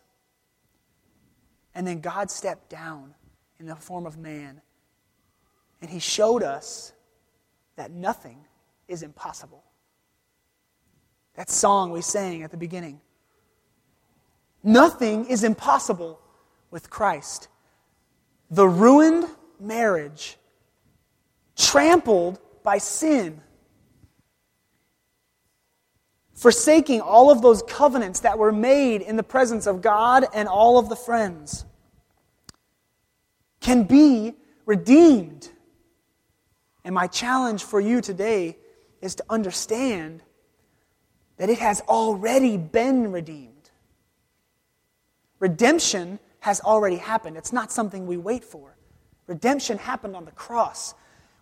And 1.74 1.88
then 1.88 2.02
God 2.02 2.30
stepped 2.30 2.70
down 2.70 3.16
in 3.60 3.66
the 3.66 3.76
form 3.76 4.06
of 4.06 4.18
man, 4.18 4.62
and 5.82 5.90
he 5.90 6.00
showed 6.00 6.44
us 6.44 6.94
that 7.76 7.92
nothing 7.92 8.46
is 8.88 9.04
impossible. 9.04 9.64
That 11.36 11.50
song 11.50 11.92
we 11.92 12.02
sang 12.02 12.44
at 12.44 12.52
the 12.52 12.58
beginning. 12.58 13.00
Nothing 14.64 15.26
is 15.26 15.44
impossible 15.44 16.20
with 16.70 16.90
Christ. 16.90 17.48
The 18.50 18.68
ruined 18.68 19.26
marriage, 19.60 20.38
trampled 21.56 22.40
by 22.64 22.78
sin, 22.80 23.42
forsaking 26.42 27.02
all 27.02 27.30
of 27.30 27.44
those 27.44 27.62
covenants 27.62 28.22
that 28.22 28.40
were 28.40 28.52
made 28.52 29.04
in 29.04 29.16
the 29.16 29.22
presence 29.22 29.68
of 29.68 29.80
God 29.80 30.26
and 30.34 30.48
all 30.48 30.80
of 30.80 30.90
the 30.90 30.96
friends, 30.96 31.66
can 33.60 33.84
be 33.84 34.34
redeemed. 34.66 35.52
And 36.84 36.96
my 36.96 37.06
challenge 37.06 37.64
for 37.64 37.80
you 37.80 38.02
today 38.02 38.58
is 39.04 39.14
to 39.16 39.24
understand 39.30 40.24
that 41.38 41.52
it 41.52 41.60
has 41.60 41.82
already 41.82 42.58
been 42.58 43.12
redeemed. 43.12 43.70
Redemption 45.38 46.18
has 46.40 46.60
already 46.62 46.98
happened. 46.98 47.38
It's 47.38 47.54
not 47.54 47.72
something 47.72 48.08
we 48.08 48.18
wait 48.18 48.44
for. 48.44 48.76
Redemption 49.28 49.78
happened 49.78 50.16
on 50.16 50.26
the 50.26 50.32
cross 50.32 50.96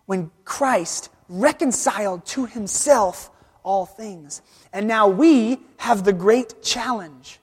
when 0.04 0.30
Christ 0.44 1.08
reconciled 1.30 2.26
to 2.26 2.44
himself 2.44 3.29
all 3.62 3.86
things. 3.86 4.42
And 4.72 4.86
now 4.86 5.08
we 5.08 5.60
have 5.78 6.04
the 6.04 6.12
great 6.12 6.62
challenge 6.62 7.38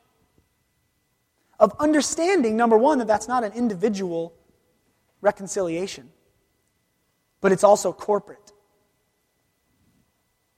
of 1.59 1.75
understanding, 1.79 2.55
number 2.55 2.77
one, 2.77 2.99
that 2.99 3.07
that's 3.07 3.27
not 3.27 3.43
an 3.43 3.51
individual 3.53 4.33
reconciliation, 5.21 6.09
but 7.41 7.51
it's 7.51 7.63
also 7.63 7.91
corporate. 7.91 8.53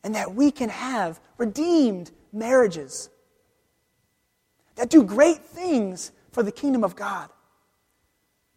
And 0.04 0.16
that 0.16 0.34
we 0.34 0.52
can 0.52 0.70
have 0.70 1.20
redeemed 1.38 2.12
marriages 2.32 3.10
that 4.76 4.90
do 4.90 5.04
great 5.04 5.40
things 5.40 6.12
for 6.32 6.44
the 6.44 6.52
kingdom 6.52 6.84
of 6.84 6.96
God. 6.96 7.30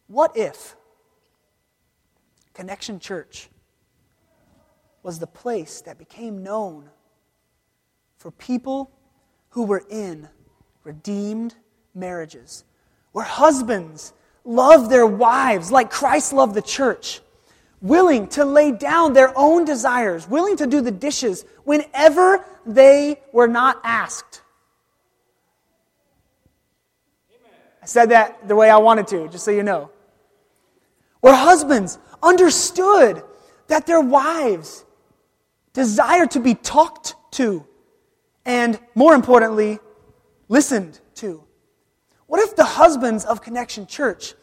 What 0.06 0.36
if 0.36 0.76
Connection 2.54 3.00
Church 3.00 3.48
was 5.02 5.18
the 5.18 5.26
place 5.26 5.80
that 5.82 5.98
became 5.98 6.42
known 6.42 6.88
for 8.16 8.30
people 8.30 8.90
who 9.50 9.64
were 9.64 9.82
in 9.90 10.28
redeemed 10.84 11.54
marriages, 11.94 12.64
where 13.12 13.24
husbands 13.24 14.12
love 14.44 14.88
their 14.88 15.06
wives 15.06 15.70
like 15.70 15.90
Christ 15.90 16.32
loved 16.32 16.54
the 16.54 16.62
church, 16.62 17.20
willing 17.80 18.28
to 18.28 18.44
lay 18.44 18.72
down 18.72 19.12
their 19.12 19.36
own 19.36 19.64
desires, 19.64 20.28
willing 20.28 20.56
to 20.56 20.66
do 20.66 20.80
the 20.80 20.90
dishes 20.90 21.44
whenever 21.64 22.44
they 22.64 23.20
were 23.32 23.48
not 23.48 23.80
asked. 23.84 24.42
I 27.82 27.86
said 27.86 28.10
that 28.10 28.46
the 28.46 28.54
way 28.54 28.70
I 28.70 28.76
wanted 28.76 29.08
to, 29.08 29.28
just 29.28 29.44
so 29.44 29.50
you 29.50 29.64
know. 29.64 29.90
Where 31.20 31.34
husbands 31.34 31.98
understood 32.22 33.22
that 33.66 33.86
their 33.86 34.00
wives 34.00 34.84
desire 35.72 36.26
to 36.26 36.40
be 36.40 36.54
talked 36.54 37.14
to 37.32 37.66
and, 38.44 38.78
more 38.94 39.14
importantly, 39.14 39.78
listened 40.48 41.00
to. 41.14 41.42
What 42.26 42.40
if 42.40 42.56
the 42.56 42.64
husbands 42.64 43.24
of 43.24 43.42
Connection 43.42 43.87
Church 43.87 44.35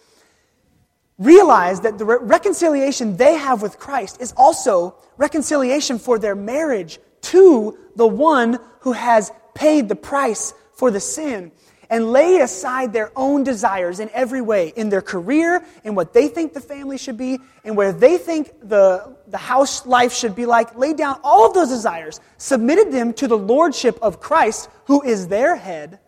realize 1.17 1.81
that 1.81 1.97
the 1.97 2.05
re- 2.05 2.17
reconciliation 2.21 3.17
they 3.17 3.35
have 3.35 3.61
with 3.61 3.77
Christ 3.77 4.21
is 4.21 4.33
also 4.37 4.95
reconciliation 5.17 5.99
for 5.99 6.17
their 6.17 6.35
marriage 6.35 6.99
to 7.21 7.77
the 7.95 8.07
one 8.07 8.59
who 8.81 8.93
has 8.93 9.31
paid 9.53 9.89
the 9.89 9.95
price 9.95 10.53
for 10.73 10.89
the 10.89 10.99
sin 10.99 11.51
and 11.89 12.12
laid 12.12 12.41
aside 12.41 12.93
their 12.93 13.12
own 13.15 13.43
desires 13.43 13.99
in 13.99 14.10
every 14.13 14.41
way 14.41 14.71
in 14.75 14.89
their 14.89 15.02
career, 15.02 15.63
in 15.84 15.95
what 15.95 16.13
they 16.13 16.28
think 16.28 16.54
the 16.54 16.62
family 16.62 16.97
should 16.97 17.17
be, 17.17 17.39
and 17.63 17.75
where 17.75 17.91
they 17.91 18.17
think 18.17 18.52
the, 18.62 19.15
the 19.28 19.38
house 19.38 19.86
life 19.86 20.13
should 20.13 20.36
be 20.36 20.45
like, 20.45 20.78
laid 20.78 20.97
down 20.97 21.19
all 21.23 21.47
of 21.47 21.54
those 21.54 21.69
desires, 21.69 22.19
submitted 22.38 22.91
them 22.91 23.13
to 23.13 23.28
the 23.28 23.38
lordship 23.38 23.97
of 24.02 24.19
Christ, 24.19 24.69
who 24.86 25.02
is 25.02 25.28
their 25.28 25.56
head, 25.56 25.99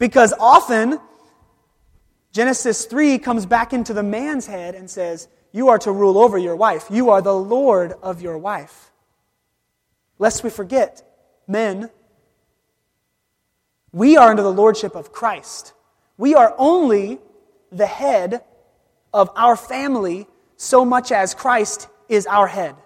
because 0.00 0.32
often, 0.40 0.98
Genesis 2.32 2.86
3 2.86 3.18
comes 3.18 3.44
back 3.44 3.74
into 3.74 3.92
the 3.92 4.02
man's 4.02 4.46
head 4.46 4.74
and 4.74 4.90
says, 4.90 5.28
You 5.52 5.68
are 5.68 5.78
to 5.80 5.92
rule 5.92 6.16
over 6.18 6.38
your 6.38 6.56
wife. 6.56 6.86
You 6.90 7.10
are 7.10 7.20
the 7.20 7.34
Lord 7.34 7.92
of 8.02 8.22
your 8.22 8.38
wife. 8.38 8.90
Lest 10.18 10.42
we 10.42 10.48
forget, 10.48 11.02
men, 11.46 11.90
we 13.92 14.16
are 14.16 14.30
under 14.30 14.42
the 14.42 14.52
lordship 14.52 14.94
of 14.94 15.12
Christ. 15.12 15.72
We 16.16 16.34
are 16.34 16.54
only 16.58 17.18
the 17.72 17.86
head 17.86 18.44
of 19.12 19.30
our 19.36 19.56
family 19.56 20.26
so 20.56 20.84
much 20.84 21.10
as 21.12 21.34
Christ 21.34 21.88
is 22.08 22.26
our 22.26 22.46
head. 22.46 22.76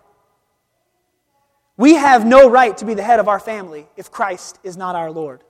We 1.76 1.94
have 1.94 2.24
no 2.24 2.48
right 2.48 2.76
to 2.78 2.84
be 2.84 2.94
the 2.94 3.02
head 3.02 3.20
of 3.20 3.28
our 3.28 3.40
family 3.40 3.86
if 3.96 4.10
Christ 4.10 4.58
is 4.62 4.76
not 4.76 4.94
our 4.94 5.10
Lord. 5.10 5.42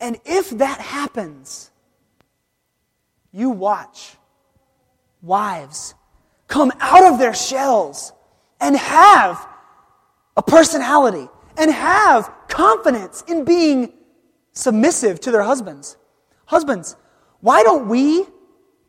And 0.00 0.18
if 0.24 0.50
that 0.50 0.80
happens, 0.80 1.70
you 3.32 3.50
watch 3.50 4.16
wives 5.22 5.94
come 6.46 6.70
out 6.78 7.12
of 7.12 7.18
their 7.18 7.34
shells 7.34 8.12
and 8.60 8.76
have 8.76 9.44
a 10.36 10.42
personality 10.42 11.28
and 11.56 11.70
have 11.70 12.30
confidence 12.48 13.22
in 13.26 13.44
being 13.44 13.92
submissive 14.52 15.20
to 15.20 15.30
their 15.30 15.42
husbands. 15.42 15.96
Husbands, 16.46 16.96
why 17.40 17.62
don't 17.62 17.88
we 17.88 18.24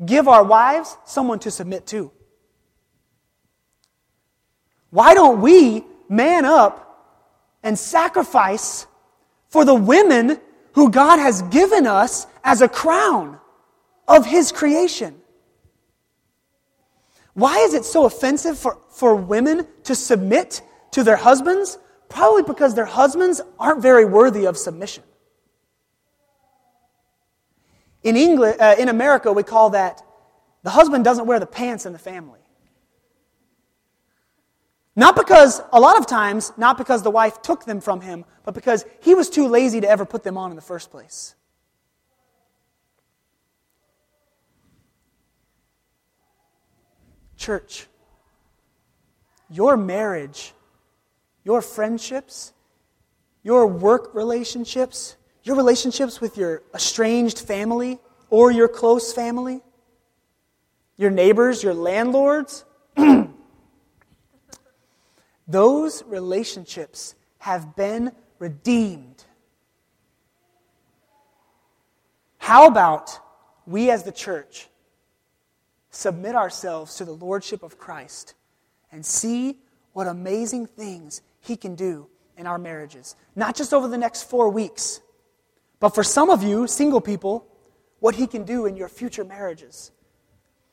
give 0.06 0.28
our 0.28 0.43
wives 0.43 0.97
someone 1.06 1.39
to 1.39 1.51
submit 1.51 1.88
to? 1.88 2.12
Why 4.89 5.13
don't 5.13 5.41
we 5.41 5.84
man 6.10 6.45
up 6.45 6.86
and 7.63 7.78
sacrifice 7.78 8.88
for 9.49 9.65
the 9.65 9.73
women 9.73 10.39
who 10.73 10.89
God 10.91 11.17
has 11.17 11.41
given 11.43 11.88
us 11.88 12.28
as 12.43 12.62
a 12.62 12.69
crown 12.69 13.39
of 14.08 14.25
His 14.25 14.51
creation. 14.51 15.15
Why 17.34 17.58
is 17.60 17.73
it 17.73 17.86
so 17.86 18.06
offensive 18.06 18.58
for, 18.58 18.78
for 18.89 19.15
women 19.15 19.67
to 19.84 19.95
submit 19.95 20.62
to 20.91 21.04
their 21.04 21.15
husbands? 21.15 21.78
Probably 22.09 22.43
because 22.43 22.75
their 22.75 22.85
husbands 22.85 23.41
aren't 23.59 23.81
very 23.81 24.05
worthy 24.05 24.45
of 24.45 24.57
submission. 24.57 25.03
In, 28.03 28.15
England, 28.15 28.57
uh, 28.59 28.75
in 28.77 28.89
America, 28.89 29.33
we 29.33 29.43
call 29.43 29.71
that 29.71 30.01
the 30.63 30.69
husband 30.69 31.03
doesn't 31.03 31.25
wear 31.25 31.39
the 31.39 31.45
pants 31.45 31.85
in 31.85 31.93
the 31.93 31.99
family. 31.99 32.39
Not 34.95 35.15
because, 35.15 35.61
a 35.73 35.79
lot 35.79 35.97
of 35.97 36.07
times, 36.07 36.53
not 36.55 36.77
because 36.77 37.03
the 37.03 37.11
wife 37.11 37.41
took 37.41 37.65
them 37.65 37.81
from 37.81 38.01
him, 38.01 38.23
but 38.43 38.53
because 38.53 38.85
he 39.01 39.13
was 39.13 39.29
too 39.29 39.47
lazy 39.47 39.81
to 39.81 39.89
ever 39.89 40.05
put 40.05 40.23
them 40.23 40.37
on 40.37 40.51
in 40.51 40.55
the 40.55 40.61
first 40.61 40.89
place. 40.89 41.35
Church, 47.35 47.87
your 49.49 49.75
marriage, 49.75 50.53
your 51.45 51.62
friendships, 51.62 52.51
your 53.41 53.65
work 53.65 54.13
relationships, 54.13 55.15
your 55.43 55.55
relationships 55.55 56.19
with 56.19 56.38
your 56.38 56.63
estranged 56.73 57.39
family 57.39 57.99
or 58.29 58.51
your 58.51 58.67
close 58.67 59.13
family, 59.13 59.62
your 60.97 61.12
neighbors, 61.12 61.63
your 61.63 61.73
landlords, 61.73 62.65
Those 65.47 66.03
relationships 66.03 67.15
have 67.39 67.75
been 67.75 68.12
redeemed. 68.39 69.23
How 72.38 72.67
about 72.67 73.19
we 73.65 73.89
as 73.91 74.03
the 74.03 74.12
church 74.12 74.69
submit 75.91 76.36
ourselves 76.36 76.95
to 76.95 77.05
the 77.05 77.13
Lordship 77.13 77.63
of 77.63 77.77
Christ 77.77 78.34
and 78.91 79.05
see 79.05 79.58
what 79.93 80.08
amazing 80.08 80.65
things 80.65 81.21
He 81.45 81.55
can 81.55 81.75
do 81.75 82.08
in 82.38 82.47
our 82.47 82.58
marriages? 82.58 83.15
Not 83.36 83.55
just 83.55 83.73
over 83.73 83.88
the 83.88 83.97
next 83.97 84.23
four 84.23 84.49
weeks, 84.49 84.99
but 85.79 85.89
for 85.89 86.03
some 86.03 86.29
of 86.29 86.43
you, 86.43 86.67
single 86.67 87.01
people, 87.01 87.47
what 87.99 88.15
He 88.15 88.27
can 88.27 88.43
do 88.43 88.65
in 88.65 88.75
your 88.75 88.89
future 88.89 89.23
marriages. 89.23 89.91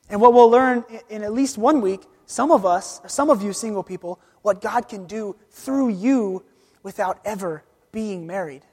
And 0.09 0.19
what 0.19 0.33
we'll 0.33 0.49
learn 0.49 0.83
in 1.09 1.23
at 1.23 1.33
least 1.33 1.57
one 1.57 1.81
week, 1.81 2.01
some 2.25 2.51
of 2.51 2.65
us, 2.65 3.01
some 3.07 3.29
of 3.29 3.41
you 3.41 3.53
single 3.53 3.83
people, 3.83 4.19
what 4.41 4.61
God 4.61 4.89
can 4.89 5.05
do 5.05 5.35
through 5.51 5.89
you 5.89 6.43
without 6.81 7.19
ever 7.23 7.63
being 7.91 8.27
married. 8.27 8.63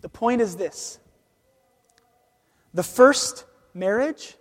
The 0.00 0.08
point 0.08 0.40
is 0.40 0.56
this 0.56 0.98
the 2.74 2.82
first 2.82 3.44
marriage 3.74 4.36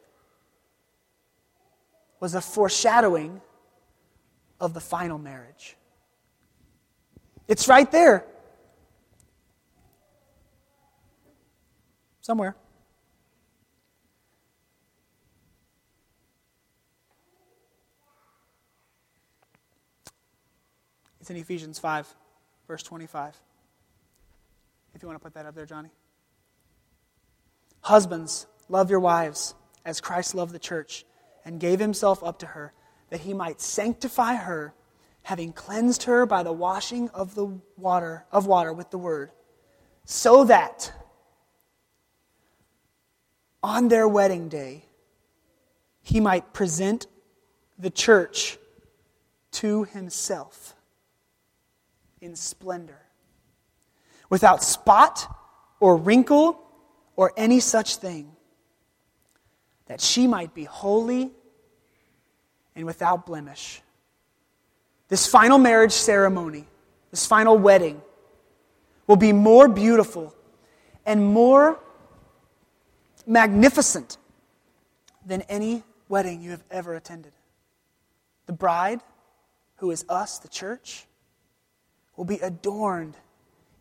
was 2.21 2.35
a 2.35 2.39
foreshadowing 2.39 3.41
of 4.61 4.73
the 4.73 4.79
final 4.79 5.17
marriage. 5.17 5.75
It's 7.47 7.67
right 7.67 7.91
there. 7.91 8.23
Somewhere. 12.21 12.55
It's 21.19 21.29
in 21.29 21.35
Ephesians 21.35 21.79
5, 21.79 22.07
verse 22.67 22.83
25. 22.83 23.35
If 24.93 25.01
you 25.01 25.07
want 25.07 25.19
to 25.19 25.23
put 25.23 25.33
that 25.33 25.47
up 25.47 25.55
there, 25.55 25.65
Johnny. 25.65 25.89
Husbands, 27.81 28.45
love 28.69 28.91
your 28.91 28.99
wives 28.99 29.55
as 29.85 29.99
Christ 29.99 30.35
loved 30.35 30.53
the 30.53 30.59
church 30.59 31.03
and 31.45 31.59
gave 31.59 31.79
himself 31.79 32.23
up 32.23 32.39
to 32.39 32.47
her, 32.47 32.73
that 33.09 33.21
he 33.21 33.33
might 33.33 33.61
sanctify 33.61 34.35
her, 34.35 34.73
having 35.23 35.53
cleansed 35.53 36.03
her 36.03 36.25
by 36.25 36.43
the 36.43 36.51
washing 36.51 37.09
of 37.09 37.35
the 37.35 37.45
water 37.77 38.25
of 38.31 38.47
water 38.47 38.73
with 38.73 38.89
the 38.89 38.97
word, 38.97 39.31
so 40.05 40.43
that 40.45 40.91
on 43.63 43.87
their 43.87 44.07
wedding 44.07 44.49
day, 44.49 44.85
he 46.01 46.19
might 46.19 46.53
present 46.53 47.05
the 47.77 47.91
church 47.91 48.57
to 49.51 49.83
himself 49.83 50.75
in 52.21 52.35
splendor, 52.35 53.01
without 54.29 54.63
spot 54.63 55.27
or 55.79 55.97
wrinkle 55.97 56.59
or 57.15 57.33
any 57.35 57.59
such 57.59 57.97
thing, 57.97 58.31
that 59.91 59.99
she 59.99 60.25
might 60.25 60.53
be 60.53 60.63
holy 60.63 61.29
and 62.77 62.85
without 62.85 63.25
blemish. 63.25 63.81
This 65.09 65.27
final 65.27 65.57
marriage 65.57 65.91
ceremony, 65.91 66.65
this 67.09 67.25
final 67.25 67.57
wedding, 67.57 68.01
will 69.05 69.17
be 69.17 69.33
more 69.33 69.67
beautiful 69.67 70.33
and 71.05 71.21
more 71.21 71.77
magnificent 73.27 74.17
than 75.25 75.41
any 75.49 75.83
wedding 76.07 76.41
you 76.41 76.51
have 76.51 76.63
ever 76.71 76.95
attended. 76.95 77.33
The 78.45 78.53
bride, 78.53 79.01
who 79.75 79.91
is 79.91 80.05
us, 80.07 80.39
the 80.39 80.47
church, 80.47 81.05
will 82.15 82.23
be 82.23 82.37
adorned 82.37 83.17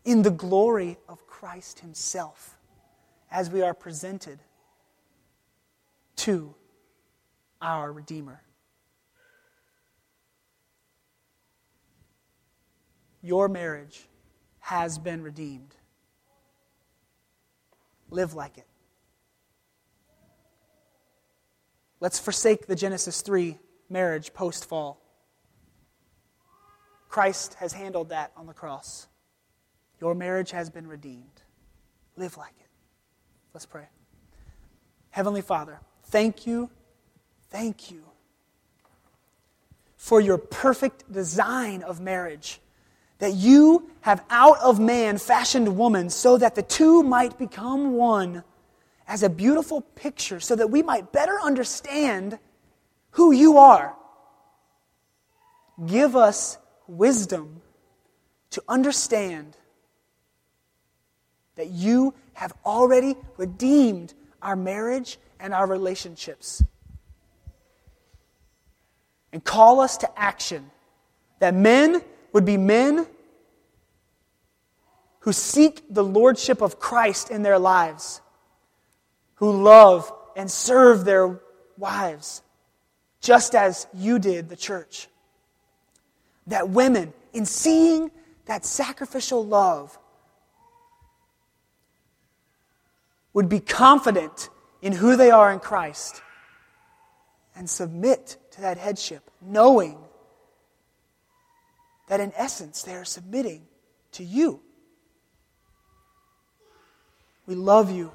in 0.03 0.23
the 0.23 0.31
glory 0.31 0.97
of 1.07 1.25
Christ 1.25 1.79
Himself 1.79 2.57
as 3.31 3.49
we 3.49 3.61
are 3.61 3.73
presented 3.73 4.39
to 6.21 6.53
our 7.59 7.91
Redeemer. 7.91 8.43
Your 13.23 13.47
marriage 13.47 14.07
has 14.59 14.99
been 14.99 15.23
redeemed. 15.23 15.75
Live 18.11 18.35
like 18.35 18.59
it. 18.59 18.67
Let's 21.99 22.19
forsake 22.19 22.67
the 22.67 22.75
Genesis 22.75 23.21
3 23.21 23.57
marriage 23.89 24.31
post 24.31 24.65
fall. 24.65 25.01
Christ 27.09 27.55
has 27.55 27.73
handled 27.73 28.09
that 28.09 28.31
on 28.37 28.45
the 28.45 28.53
cross. 28.53 29.07
Your 29.99 30.13
marriage 30.13 30.51
has 30.51 30.69
been 30.69 30.85
redeemed. 30.85 31.41
Live 32.15 32.37
like 32.37 32.53
it. 32.59 32.69
Let's 33.55 33.65
pray. 33.65 33.87
Heavenly 35.09 35.41
Father, 35.41 35.79
thank 36.11 36.45
you, 36.45 36.69
thank 37.49 37.89
you 37.89 38.03
for 39.95 40.19
your 40.19 40.37
perfect 40.37 41.11
design 41.11 41.81
of 41.83 41.99
marriage. 41.99 42.59
That 43.19 43.33
you 43.33 43.89
have 44.01 44.23
out 44.29 44.59
of 44.59 44.79
man 44.79 45.17
fashioned 45.17 45.77
woman 45.77 46.09
so 46.09 46.37
that 46.37 46.55
the 46.55 46.63
two 46.63 47.03
might 47.03 47.37
become 47.37 47.93
one 47.93 48.43
as 49.07 49.23
a 49.23 49.29
beautiful 49.29 49.81
picture, 49.81 50.39
so 50.39 50.55
that 50.55 50.69
we 50.69 50.81
might 50.81 51.11
better 51.11 51.37
understand 51.41 52.39
who 53.11 53.31
you 53.31 53.57
are. 53.57 53.93
Give 55.85 56.15
us 56.15 56.57
wisdom 56.87 57.61
to 58.51 58.63
understand 58.67 59.57
that 61.55 61.69
you 61.69 62.13
have 62.33 62.53
already 62.65 63.15
redeemed 63.37 64.13
our 64.41 64.55
marriage 64.55 65.17
and 65.39 65.53
our 65.53 65.67
relationships. 65.67 66.63
And 69.33 69.43
call 69.43 69.79
us 69.79 69.97
to 69.97 70.19
action. 70.19 70.69
That 71.39 71.53
men 71.53 72.01
would 72.33 72.45
be 72.45 72.57
men 72.57 73.07
who 75.21 75.31
seek 75.31 75.83
the 75.89 76.03
lordship 76.03 76.61
of 76.61 76.79
Christ 76.79 77.29
in 77.29 77.43
their 77.43 77.59
lives, 77.59 78.21
who 79.35 79.51
love 79.63 80.11
and 80.35 80.49
serve 80.49 81.05
their 81.05 81.39
wives, 81.77 82.41
just 83.21 83.55
as 83.55 83.87
you 83.93 84.19
did 84.19 84.49
the 84.49 84.55
church. 84.55 85.07
That 86.47 86.69
women, 86.69 87.13
in 87.33 87.45
seeing 87.45 88.11
that 88.45 88.65
sacrificial 88.65 89.45
love, 89.45 89.97
would 93.33 93.49
be 93.49 93.59
confident 93.59 94.49
in 94.81 94.93
who 94.93 95.15
they 95.15 95.31
are 95.31 95.51
in 95.51 95.59
Christ 95.59 96.21
and 97.55 97.69
submit 97.69 98.37
to 98.51 98.61
that 98.61 98.77
headship, 98.77 99.29
knowing 99.41 99.97
that 102.07 102.19
in 102.19 102.33
essence 102.35 102.83
they 102.83 102.93
are 102.93 103.05
submitting 103.05 103.63
to 104.13 104.23
you. 104.23 104.59
We 107.45 107.55
love 107.55 107.91
you. 107.91 108.11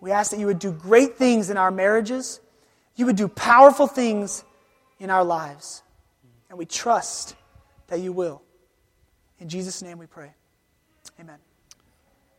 We 0.00 0.10
ask 0.10 0.30
that 0.30 0.40
you 0.40 0.46
would 0.46 0.58
do 0.58 0.72
great 0.72 1.16
things 1.16 1.50
in 1.50 1.56
our 1.56 1.70
marriages, 1.70 2.40
you 2.96 3.06
would 3.06 3.16
do 3.16 3.28
powerful 3.28 3.86
things 3.86 4.44
in 4.98 5.10
our 5.10 5.24
lives. 5.24 5.82
And 6.50 6.58
we 6.58 6.66
trust 6.66 7.34
that 7.86 8.00
you 8.00 8.12
will. 8.12 8.42
In 9.38 9.48
Jesus' 9.48 9.82
name 9.82 9.98
we 9.98 10.06
pray. 10.06 10.32
Amen. 11.18 11.38